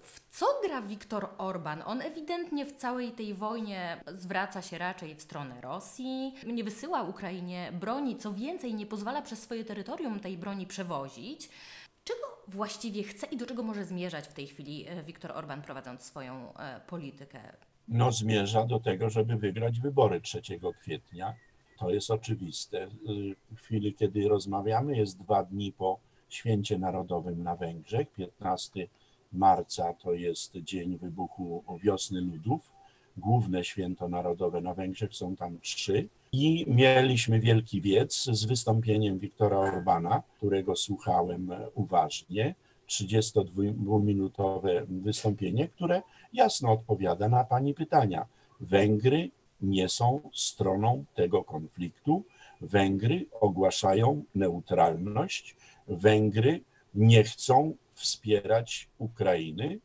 W 0.00 0.20
co 0.30 0.46
gra 0.64 0.82
Viktor 0.82 1.28
Orban? 1.38 1.82
On 1.86 2.00
ewidentnie 2.02 2.66
w 2.66 2.72
całej 2.72 3.12
tej 3.12 3.34
wojnie 3.34 4.00
zwraca 4.06 4.62
się 4.62 4.78
raczej 4.78 5.14
w 5.14 5.22
stronę 5.22 5.60
Rosji, 5.60 6.34
nie 6.46 6.64
wysyła 6.64 7.02
Ukrainie 7.02 7.72
broni, 7.80 8.16
co 8.16 8.32
więcej, 8.32 8.74
nie 8.74 8.86
pozwala 8.86 9.22
przez 9.22 9.42
swoje 9.42 9.64
terytorium 9.64 10.20
tej 10.20 10.38
broni 10.38 10.66
przewozić. 10.66 11.48
Czego 12.04 12.20
właściwie 12.48 13.02
chce 13.02 13.26
i 13.26 13.36
do 13.36 13.46
czego 13.46 13.62
może 13.62 13.84
zmierzać 13.84 14.28
w 14.28 14.32
tej 14.32 14.46
chwili 14.46 14.88
e, 14.88 15.02
Viktor 15.02 15.32
Orban 15.32 15.62
prowadząc 15.62 16.02
swoją 16.02 16.54
e, 16.54 16.80
politykę? 16.80 17.40
No, 17.88 18.12
zmierza 18.12 18.66
do 18.66 18.80
tego, 18.80 19.10
żeby 19.10 19.36
wygrać 19.36 19.80
wybory 19.80 20.20
3 20.20 20.42
kwietnia. 20.80 21.34
To 21.78 21.90
jest 21.90 22.10
oczywiste. 22.10 22.88
W 23.56 23.60
chwili, 23.60 23.94
kiedy 23.94 24.28
rozmawiamy, 24.28 24.96
jest 24.96 25.18
dwa 25.18 25.42
dni 25.42 25.72
po 25.72 25.98
święcie 26.28 26.78
narodowym 26.78 27.42
na 27.42 27.56
Węgrzech, 27.56 28.08
15 28.10 28.88
marca 29.32 29.94
to 29.94 30.14
jest 30.14 30.56
dzień 30.56 30.98
wybuchu 30.98 31.64
wiosny 31.82 32.20
ludów. 32.20 32.72
Główne 33.16 33.64
święto 33.64 34.08
narodowe 34.08 34.60
na 34.60 34.74
Węgrzech 34.74 35.14
są 35.14 35.36
tam 35.36 35.58
trzy. 35.60 36.08
I 36.32 36.64
mieliśmy 36.68 37.40
wielki 37.40 37.80
wiec 37.80 38.24
z 38.24 38.44
wystąpieniem 38.44 39.18
Wiktora 39.18 39.58
Orbana, 39.58 40.22
którego 40.36 40.76
słuchałem 40.76 41.50
uważnie. 41.74 42.54
32-minutowe 42.88 44.86
wystąpienie, 44.88 45.68
które 45.68 46.02
jasno 46.32 46.72
odpowiada 46.72 47.28
na 47.28 47.44
Pani 47.44 47.74
pytania. 47.74 48.26
Węgry 48.60 49.30
nie 49.60 49.88
są 49.88 50.20
stroną 50.34 51.04
tego 51.14 51.44
konfliktu. 51.44 52.24
Węgry 52.60 53.26
ogłaszają 53.40 54.24
neutralność. 54.34 55.56
Węgry 55.88 56.60
nie 56.94 57.24
chcą 57.24 57.74
wspierać 58.02 58.88
Ukrainy, 58.98 59.78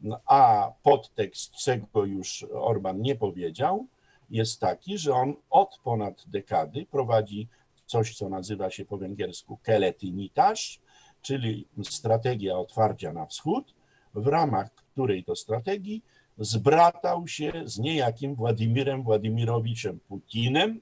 no, 0.00 0.20
a 0.26 0.72
podtekst, 0.82 1.52
czego 1.52 2.04
już 2.04 2.46
Orban 2.52 3.00
nie 3.00 3.16
powiedział, 3.16 3.86
jest 4.30 4.60
taki, 4.60 4.98
że 4.98 5.14
on 5.14 5.34
od 5.50 5.78
ponad 5.84 6.24
dekady 6.26 6.86
prowadzi 6.86 7.48
coś, 7.86 8.16
co 8.16 8.28
nazywa 8.28 8.70
się 8.70 8.84
po 8.84 8.98
węgiersku 8.98 9.56
keletinitas, 9.56 10.78
czyli 11.22 11.68
strategia 11.82 12.58
otwarcia 12.58 13.12
na 13.12 13.26
wschód, 13.26 13.74
w 14.14 14.26
ramach 14.26 14.74
której 14.74 15.24
to 15.24 15.36
strategii 15.36 16.02
zbratał 16.38 17.28
się 17.28 17.52
z 17.64 17.78
niejakim 17.78 18.34
Władimirem 18.34 19.02
Władimirowiczem 19.02 20.00
Putinem. 20.08 20.80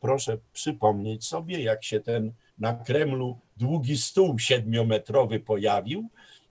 Proszę 0.00 0.38
przypomnieć 0.52 1.26
sobie, 1.26 1.62
jak 1.62 1.84
się 1.84 2.00
ten 2.00 2.32
na 2.58 2.74
Kremlu 2.74 3.38
długi 3.56 3.98
stół 3.98 4.38
siedmiometrowy 4.38 5.40
pojawił, 5.40 6.08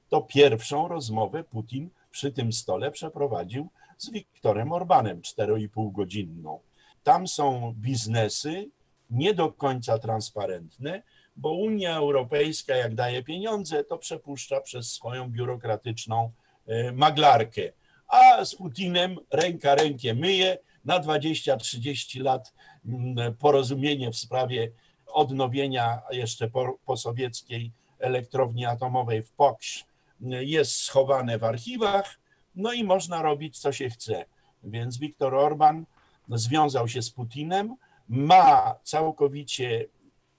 to 0.10 0.22
pierwszą 0.22 0.88
rozmowę 0.88 1.44
Putin 1.44 1.90
przy 2.12 2.32
tym 2.32 2.54
stole 2.54 2.92
przeprowadził 2.92 3.70
z 3.98 4.10
Wiktorem 4.10 4.72
Orbanem 4.72 5.22
4,5 5.22 5.92
godzinną. 5.92 6.60
Tam 7.04 7.28
są 7.28 7.74
biznesy 7.78 8.70
nie 9.10 9.34
do 9.34 9.52
końca 9.52 10.00
transparentne, 10.00 11.04
bo 11.36 11.54
Unia 11.54 11.96
Europejska, 11.96 12.76
jak 12.76 12.96
daje 12.96 13.24
pieniądze, 13.24 13.84
to 13.84 13.98
przepuszcza 13.98 14.62
przez 14.62 14.94
swoją 14.94 15.30
biurokratyczną 15.32 16.32
e, 16.68 16.92
maglarkę. 16.92 17.62
A 18.08 18.46
z 18.46 18.56
Putinem 18.56 19.18
ręka 19.32 19.76
rękę 19.76 20.14
myje. 20.14 20.58
Na 20.86 21.00
20-30 21.00 22.22
lat 22.22 22.54
mm, 22.86 23.36
porozumienie 23.36 24.12
w 24.12 24.18
sprawie 24.18 24.72
odnowienia 25.08 26.02
jeszcze 26.12 26.50
po, 26.50 26.78
po 26.86 26.98
sowieckiej 26.98 27.72
elektrowni 28.00 28.66
atomowej 28.66 29.24
w 29.24 29.32
Poksz 29.32 29.89
jest 30.22 30.76
schowane 30.76 31.38
w 31.38 31.44
archiwach, 31.44 32.20
no 32.56 32.74
i 32.74 32.84
można 32.84 33.22
robić 33.22 33.60
co 33.60 33.72
się 33.72 33.90
chce. 33.90 34.26
Więc 34.64 34.98
Viktor 34.98 35.36
Orban 35.36 35.86
związał 36.30 36.88
się 36.88 37.02
z 37.02 37.12
Putinem, 37.12 37.76
ma 38.10 38.76
całkowicie, 38.84 39.86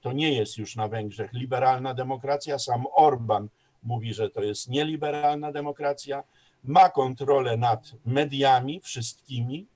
to 0.01 0.13
nie 0.13 0.33
jest 0.33 0.59
już 0.59 0.77
na 0.77 0.89
Węgrzech 0.89 1.33
liberalna 1.33 1.95
demokracja, 1.95 2.59
sam 2.59 2.85
Orban 2.93 3.49
mówi, 3.83 4.15
że 4.15 4.31
to 4.31 4.43
jest 4.43 4.69
nieliberalna 4.69 5.53
demokracja, 5.53 6.23
ma 6.65 6.91
kontrolę 6.91 7.57
nad 7.57 7.93
mediami 8.07 8.81
wszystkimi, 8.81 9.67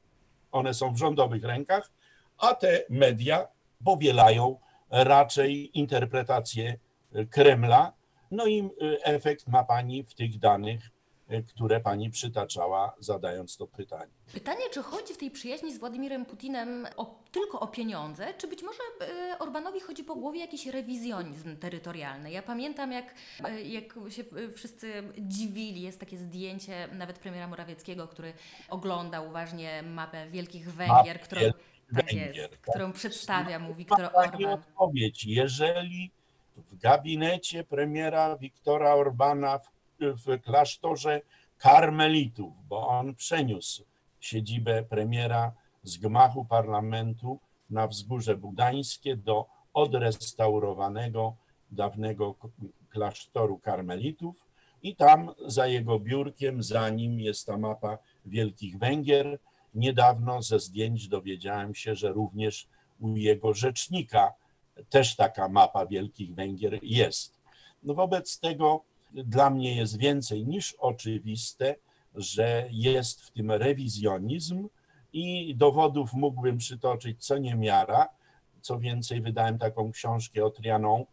one 0.52 0.74
są 0.74 0.94
w 0.94 0.98
rządowych 0.98 1.44
rękach, 1.44 1.90
a 2.38 2.54
te 2.54 2.82
media 2.90 3.48
powielają 3.84 4.58
raczej 4.90 5.78
interpretację 5.78 6.78
Kremla. 7.30 7.92
No 8.34 8.46
i 8.46 8.70
efekt 9.04 9.48
ma 9.48 9.64
pani 9.64 10.04
w 10.04 10.14
tych 10.14 10.38
danych 10.38 10.94
Y, 11.32 11.42
które 11.42 11.80
pani 11.80 12.10
przytaczała, 12.10 12.94
zadając 12.98 13.56
to 13.56 13.66
pytanie. 13.66 14.12
Pytanie, 14.32 14.60
czy 14.72 14.82
chodzi 14.82 15.14
w 15.14 15.18
tej 15.18 15.30
przyjaźni 15.30 15.74
z 15.74 15.78
Władimirem 15.78 16.26
Putinem 16.26 16.86
o, 16.96 17.22
tylko 17.32 17.60
o 17.60 17.66
pieniądze, 17.66 18.34
czy 18.38 18.48
być 18.48 18.62
może 18.62 18.78
y, 19.32 19.38
Orbanowi 19.38 19.80
chodzi 19.80 20.04
po 20.04 20.14
głowie 20.14 20.40
jakiś 20.40 20.66
rewizjonizm 20.66 21.56
terytorialny? 21.56 22.30
Ja 22.30 22.42
pamiętam, 22.42 22.92
jak, 22.92 23.14
y, 23.48 23.62
jak 23.62 23.94
się 24.08 24.24
wszyscy 24.54 25.02
dziwili, 25.18 25.82
jest 25.82 26.00
takie 26.00 26.16
zdjęcie 26.16 26.88
nawet 26.92 27.18
premiera 27.18 27.48
Morawieckiego, 27.48 28.08
który 28.08 28.32
oglądał 28.68 29.28
uważnie 29.28 29.82
mapę 29.82 30.30
Wielkich 30.30 30.72
Węgier, 30.72 31.20
którą, 31.20 31.40
tak 31.40 31.54
Węgier, 31.92 32.36
jest, 32.36 32.50
tak? 32.50 32.60
którą 32.60 32.92
przedstawia 32.92 33.58
mu 33.58 33.74
Viktor 33.74 34.10
Orban. 34.14 34.44
odpowiedź. 34.44 35.24
Jeżeli 35.24 36.10
w 36.56 36.76
gabinecie 36.76 37.64
premiera 37.64 38.36
Viktora 38.36 38.94
Orbana 38.94 39.58
w 39.58 39.74
w 40.00 40.40
klasztorze 40.42 41.20
karmelitów, 41.58 42.52
bo 42.68 42.88
on 42.88 43.14
przeniósł 43.14 43.84
siedzibę 44.20 44.82
premiera 44.82 45.52
z 45.82 45.96
gmachu 45.96 46.44
parlamentu 46.44 47.38
na 47.70 47.86
wzgórze 47.86 48.36
budańskie 48.36 49.16
do 49.16 49.46
odrestaurowanego 49.74 51.36
dawnego 51.70 52.34
klasztoru 52.88 53.58
karmelitów 53.58 54.46
i 54.82 54.96
tam 54.96 55.30
za 55.46 55.66
jego 55.66 56.00
biurkiem, 56.00 56.62
za 56.62 56.88
nim 56.88 57.20
jest 57.20 57.46
ta 57.46 57.58
mapa 57.58 57.98
Wielkich 58.26 58.78
Węgier. 58.78 59.38
Niedawno 59.74 60.42
ze 60.42 60.60
zdjęć 60.60 61.08
dowiedziałem 61.08 61.74
się, 61.74 61.94
że 61.94 62.12
również 62.12 62.68
u 63.00 63.16
jego 63.16 63.54
rzecznika 63.54 64.32
też 64.88 65.16
taka 65.16 65.48
mapa 65.48 65.86
Wielkich 65.86 66.34
Węgier 66.34 66.78
jest. 66.82 67.40
No 67.82 67.94
wobec 67.94 68.40
tego 68.40 68.84
dla 69.12 69.50
mnie 69.50 69.76
jest 69.76 69.98
więcej 69.98 70.46
niż 70.46 70.74
oczywiste, 70.78 71.74
że 72.14 72.68
jest 72.70 73.22
w 73.22 73.30
tym 73.30 73.50
rewizjonizm 73.50 74.68
i 75.12 75.54
dowodów 75.56 76.12
mógłbym 76.12 76.58
przytoczyć 76.58 77.26
co 77.26 77.38
niemiara. 77.38 78.08
Co 78.60 78.78
więcej, 78.78 79.20
wydałem 79.20 79.58
taką 79.58 79.92
książkę 79.92 80.44
o 80.44 80.50
Trianon, 80.50 81.04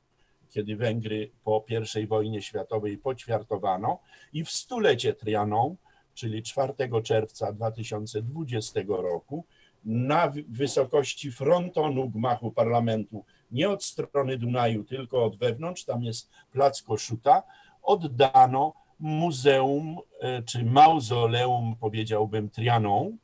kiedy 0.50 0.76
Węgry 0.76 1.32
po 1.44 1.66
I 2.02 2.08
wojnie 2.08 2.42
światowej 2.42 2.98
poćwiartowano 2.98 4.00
i 4.34 4.44
w 4.44 4.52
stulecie 4.52 5.14
Trianon, 5.14 5.76
czyli 6.14 6.44
4 6.44 6.74
czerwca 7.04 7.54
2020 7.54 8.82
roku, 8.88 9.46
na 9.86 10.34
wysokości 10.48 11.32
frontonu 11.32 12.10
gmachu 12.10 12.52
parlamentu, 12.52 13.26
nie 13.52 13.70
od 13.70 13.84
strony 13.84 14.38
Dunaju, 14.38 14.84
tylko 14.84 15.26
od 15.26 15.38
wewnątrz, 15.38 15.84
tam 15.84 16.04
jest 16.04 16.30
plac 16.52 16.82
Koszuta, 16.82 17.44
oddano 17.82 18.74
muzeum 19.00 19.98
e, 20.20 20.44
czy 20.44 20.66
mauzoleum, 20.66 21.76
powiedziałbym, 21.80 22.50
Trianon, 22.50 23.18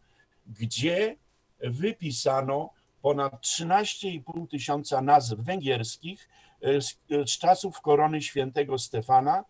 gdzie 0.48 1.16
wypisano 1.60 2.70
ponad 3.02 3.34
13,5 3.42 4.48
tysiąca 4.48 5.02
nazw 5.02 5.36
węgierskich 5.36 6.30
e, 6.62 6.82
z, 6.82 6.98
z 7.10 7.38
czasów 7.38 7.82
korony 7.82 8.22
świętego 8.22 8.78
Stefana, 8.78 9.44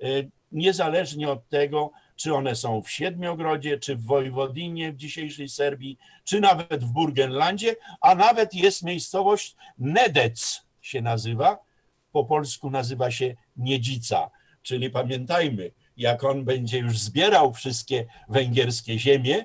e, 0.00 0.06
niezależnie 0.52 1.30
od 1.30 1.48
tego, 1.48 1.90
czy 2.22 2.34
one 2.34 2.56
są 2.56 2.82
w 2.82 2.90
Siedmiogrodzie, 2.90 3.78
czy 3.78 3.96
w 3.96 4.04
Wojwodinie 4.04 4.92
w 4.92 4.96
dzisiejszej 4.96 5.48
Serbii, 5.48 5.98
czy 6.24 6.40
nawet 6.40 6.84
w 6.84 6.92
Burgenlandzie, 6.92 7.76
a 8.00 8.14
nawet 8.14 8.54
jest 8.54 8.82
miejscowość 8.82 9.56
Nedec 9.78 10.66
się 10.80 11.02
nazywa, 11.02 11.58
po 12.12 12.24
polsku 12.24 12.70
nazywa 12.70 13.10
się 13.10 13.34
Niedzica. 13.56 14.30
Czyli 14.62 14.90
pamiętajmy, 14.90 15.70
jak 15.96 16.24
on 16.24 16.44
będzie 16.44 16.78
już 16.78 16.98
zbierał 16.98 17.52
wszystkie 17.52 18.06
węgierskie 18.28 18.98
ziemie, 18.98 19.44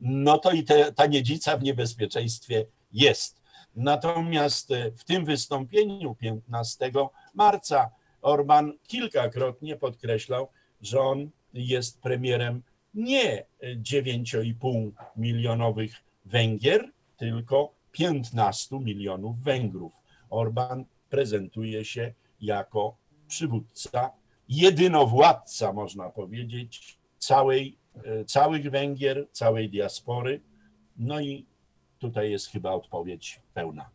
no 0.00 0.38
to 0.38 0.52
i 0.52 0.64
te, 0.64 0.92
ta 0.92 1.06
niedzica 1.06 1.56
w 1.56 1.62
niebezpieczeństwie 1.62 2.66
jest. 2.92 3.42
Natomiast 3.74 4.70
e, 4.70 4.90
w 4.92 5.04
tym 5.04 5.24
wystąpieniu 5.24 6.14
15 6.14 6.90
marca 7.34 7.90
Orban 8.22 8.72
kilkakrotnie 8.82 9.76
podkreślał, 9.76 10.48
że 10.80 11.00
on 11.00 11.30
jest 11.56 12.00
premierem 12.00 12.62
nie 12.94 13.46
9,5 13.62 14.90
milionowych 15.16 15.92
Węgier, 16.24 16.90
tylko 17.16 17.72
15 17.92 18.80
milionów 18.80 19.42
Węgrów. 19.42 19.92
Orban 20.30 20.84
prezentuje 21.10 21.84
się 21.84 22.12
jako 22.40 22.96
przywódca 23.28 24.10
jedynowładca, 24.48 25.72
można 25.72 26.10
powiedzieć, 26.10 26.98
całej, 27.18 27.78
e, 28.04 28.24
całych 28.24 28.70
Węgier, 28.70 29.26
całej 29.32 29.70
diaspory. 29.70 30.40
No 30.96 31.20
i 31.20 31.46
tutaj 31.98 32.30
jest 32.30 32.46
chyba 32.46 32.70
odpowiedź 32.70 33.40
pełna. 33.54 33.90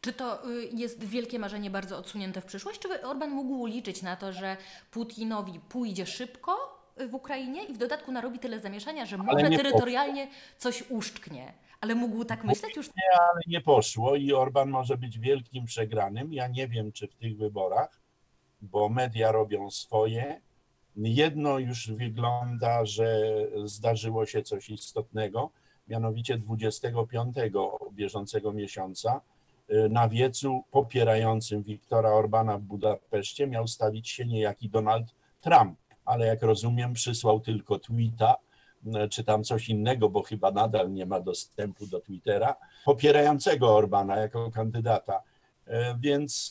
Czy 0.00 0.12
to 0.12 0.50
y, 0.50 0.68
jest 0.72 1.04
wielkie 1.04 1.38
marzenie 1.38 1.70
bardzo 1.70 1.98
odsunięte 1.98 2.40
w 2.40 2.44
przyszłość? 2.44 2.80
Czy 2.80 3.02
Orban 3.06 3.30
mógł 3.30 3.66
liczyć 3.66 4.02
na 4.02 4.16
to, 4.16 4.32
że 4.32 4.56
Putinowi 4.90 5.60
pójdzie 5.60 6.06
szybko 6.06 6.75
w 7.10 7.14
Ukrainie 7.14 7.64
i 7.64 7.72
w 7.74 7.78
dodatku 7.78 8.12
narobi 8.12 8.38
tyle 8.38 8.60
zamieszania, 8.60 9.06
że 9.06 9.18
może 9.18 9.50
terytorialnie 9.50 10.26
poszło. 10.26 10.40
coś 10.58 10.90
uszczknie? 10.90 11.52
Ale 11.80 11.94
mógł 11.94 12.24
tak 12.24 12.44
myśleć 12.44 12.76
już? 12.76 12.86
Nie, 12.86 13.20
ale 13.20 13.40
nie 13.46 13.60
poszło 13.60 14.16
i 14.16 14.32
Orban 14.32 14.70
może 14.70 14.96
być 14.96 15.18
wielkim 15.18 15.64
przegranym. 15.64 16.32
Ja 16.32 16.48
nie 16.48 16.68
wiem, 16.68 16.92
czy 16.92 17.08
w 17.08 17.14
tych 17.14 17.36
wyborach 17.36 18.06
bo 18.62 18.88
media 18.88 19.32
robią 19.32 19.70
swoje. 19.70 20.40
Jedno 20.96 21.58
już 21.58 21.90
wygląda, 21.90 22.84
że 22.84 23.22
zdarzyło 23.64 24.26
się 24.26 24.42
coś 24.42 24.70
istotnego, 24.70 25.50
mianowicie 25.88 26.38
25 26.38 27.36
bieżącego 27.92 28.52
miesiąca 28.52 29.20
y, 29.70 29.88
na 29.88 30.08
wiecu 30.08 30.64
popierającym 30.70 31.62
Wiktora 31.62 32.10
Orbana 32.10 32.58
w 32.58 32.62
Budapeszcie 32.62 33.46
miał 33.46 33.68
stawić 33.68 34.08
się 34.08 34.26
niejaki 34.26 34.68
Donald 34.68 35.14
Trump, 35.40 35.78
ale 36.06 36.26
jak 36.26 36.42
rozumiem, 36.42 36.92
przysłał 36.92 37.40
tylko 37.40 37.78
tweeta, 37.78 38.36
y, 38.86 39.08
czy 39.08 39.24
tam 39.24 39.44
coś 39.44 39.68
innego, 39.68 40.08
bo 40.08 40.22
chyba 40.22 40.50
nadal 40.50 40.92
nie 40.92 41.06
ma 41.06 41.20
dostępu 41.20 41.86
do 41.86 42.00
Twittera, 42.00 42.56
popierającego 42.84 43.76
Orbana 43.76 44.16
jako 44.16 44.50
kandydata. 44.50 45.22
E, 45.66 45.98
więc 46.00 46.50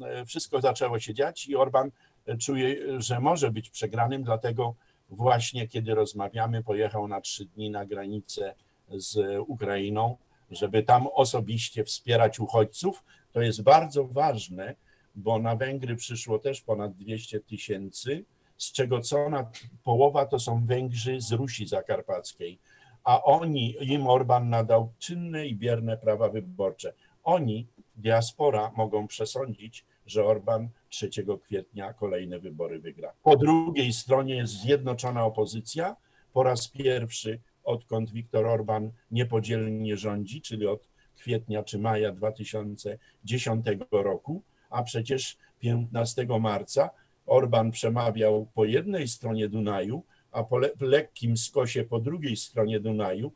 e, 0.00 0.06
e, 0.06 0.24
wszystko 0.24 0.60
zaczęło 0.60 0.98
się 0.98 1.14
dziać 1.14 1.46
i 1.46 1.56
Orban 1.56 1.90
czuje, 2.38 3.00
że 3.00 3.20
może 3.20 3.50
być 3.50 3.70
przegranym, 3.70 4.22
dlatego 4.22 4.74
właśnie 5.08 5.68
kiedy 5.68 5.94
rozmawiamy, 5.94 6.62
pojechał 6.62 7.08
na 7.08 7.20
trzy 7.20 7.44
dni 7.44 7.70
na 7.70 7.86
granicę 7.86 8.54
z 8.88 9.40
Ukrainą, 9.46 10.16
żeby 10.50 10.82
tam 10.82 11.06
osobiście 11.06 11.84
wspierać 11.84 12.40
uchodźców. 12.40 13.04
To 13.32 13.42
jest 13.42 13.62
bardzo 13.62 14.04
ważne, 14.04 14.74
bo 15.14 15.38
na 15.38 15.56
Węgry 15.56 15.96
przyszło 15.96 16.38
też 16.38 16.60
ponad 16.60 16.92
200 16.92 17.40
tysięcy, 17.40 18.24
z 18.60 18.72
czego 18.72 19.00
co 19.00 19.30
na 19.30 19.50
połowa 19.84 20.26
to 20.26 20.38
są 20.38 20.64
Węgrzy 20.64 21.20
z 21.20 21.32
Rusi 21.32 21.66
Zakarpackiej, 21.66 22.58
a 23.04 23.22
oni, 23.22 23.76
im 23.80 24.06
Orban 24.06 24.48
nadał 24.48 24.92
czynne 24.98 25.46
i 25.46 25.56
bierne 25.56 25.96
prawa 25.96 26.28
wyborcze. 26.28 26.92
Oni 27.24 27.66
diaspora 27.96 28.72
mogą 28.76 29.06
przesądzić, 29.06 29.84
że 30.06 30.24
Orban 30.24 30.68
3 30.88 31.10
kwietnia 31.42 31.92
kolejne 31.92 32.38
wybory 32.38 32.80
wygra. 32.80 33.12
Po 33.22 33.36
drugiej 33.36 33.92
stronie 33.92 34.34
jest 34.34 34.52
zjednoczona 34.52 35.24
opozycja, 35.24 35.96
po 36.32 36.42
raz 36.42 36.68
pierwszy, 36.68 37.40
odkąd 37.64 38.10
Viktor 38.10 38.46
Orban 38.46 38.90
niepodzielnie 39.10 39.96
rządzi, 39.96 40.40
czyli 40.40 40.66
od 40.66 40.88
kwietnia 41.16 41.62
czy 41.62 41.78
maja 41.78 42.12
2010 42.12 43.66
roku, 43.90 44.42
a 44.70 44.82
przecież 44.82 45.36
15 45.60 46.26
marca 46.40 46.90
Orban 47.30 47.70
przemawiał 47.70 48.46
po 48.54 48.64
jednej 48.64 49.08
stronie 49.08 49.48
Dunaju, 49.48 50.02
a 50.32 50.44
po 50.44 50.58
le 50.58 50.70
lekkim 50.80 51.36
skosie 51.36 51.84
po 51.84 52.00
drugiej 52.00 52.36
stronie 52.36 52.80
Dunaju 52.80 53.32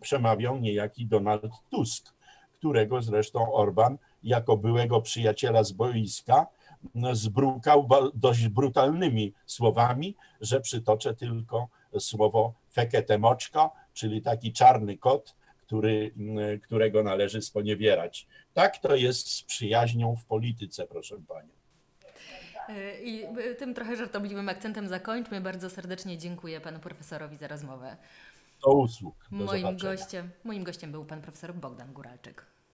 przemawiał 0.00 0.58
niejaki 0.58 1.06
Donald 1.06 1.52
Tusk, 1.70 2.14
którego 2.52 3.02
zresztą 3.02 3.52
Orban 3.52 3.98
jako 4.22 4.56
byłego 4.56 5.00
przyjaciela 5.00 5.64
z 5.64 5.72
boiska 5.72 6.46
zbrukał 7.12 7.88
dość 8.14 8.48
brutalnymi 8.48 9.32
słowami, 9.46 10.16
że 10.40 10.60
przytoczę 10.60 11.14
tylko 11.14 11.68
słowo 11.98 12.54
feketemoczko, 12.72 13.72
czyli 13.94 14.22
taki 14.22 14.52
czarny 14.52 14.98
kot, 14.98 15.34
który, 15.58 16.14
którego 16.62 17.02
należy 17.02 17.42
sponiewierać. 17.42 18.26
Tak 18.54 18.78
to 18.78 18.96
jest 18.96 19.30
z 19.30 19.42
przyjaźnią 19.42 20.16
w 20.16 20.24
polityce, 20.24 20.86
proszę 20.86 21.16
Pani. 21.28 21.57
I 23.02 23.24
tym 23.58 23.74
trochę 23.74 23.96
żartobliwym 23.96 24.48
akcentem 24.48 24.88
zakończmy. 24.88 25.40
Bardzo 25.40 25.70
serdecznie 25.70 26.18
dziękuję 26.18 26.60
panu 26.60 26.78
profesorowi 26.78 27.36
za 27.36 27.48
rozmowę. 27.48 27.96
Do 28.64 28.72
usług. 28.72 29.14
Do 29.30 29.44
moim 29.44 29.76
gościem, 29.76 30.30
moim 30.44 30.64
gościem 30.64 30.92
był 30.92 31.04
pan 31.04 31.22
profesor 31.22 31.54
Bogdan 31.54 31.92
Góralczyk. 31.92 32.46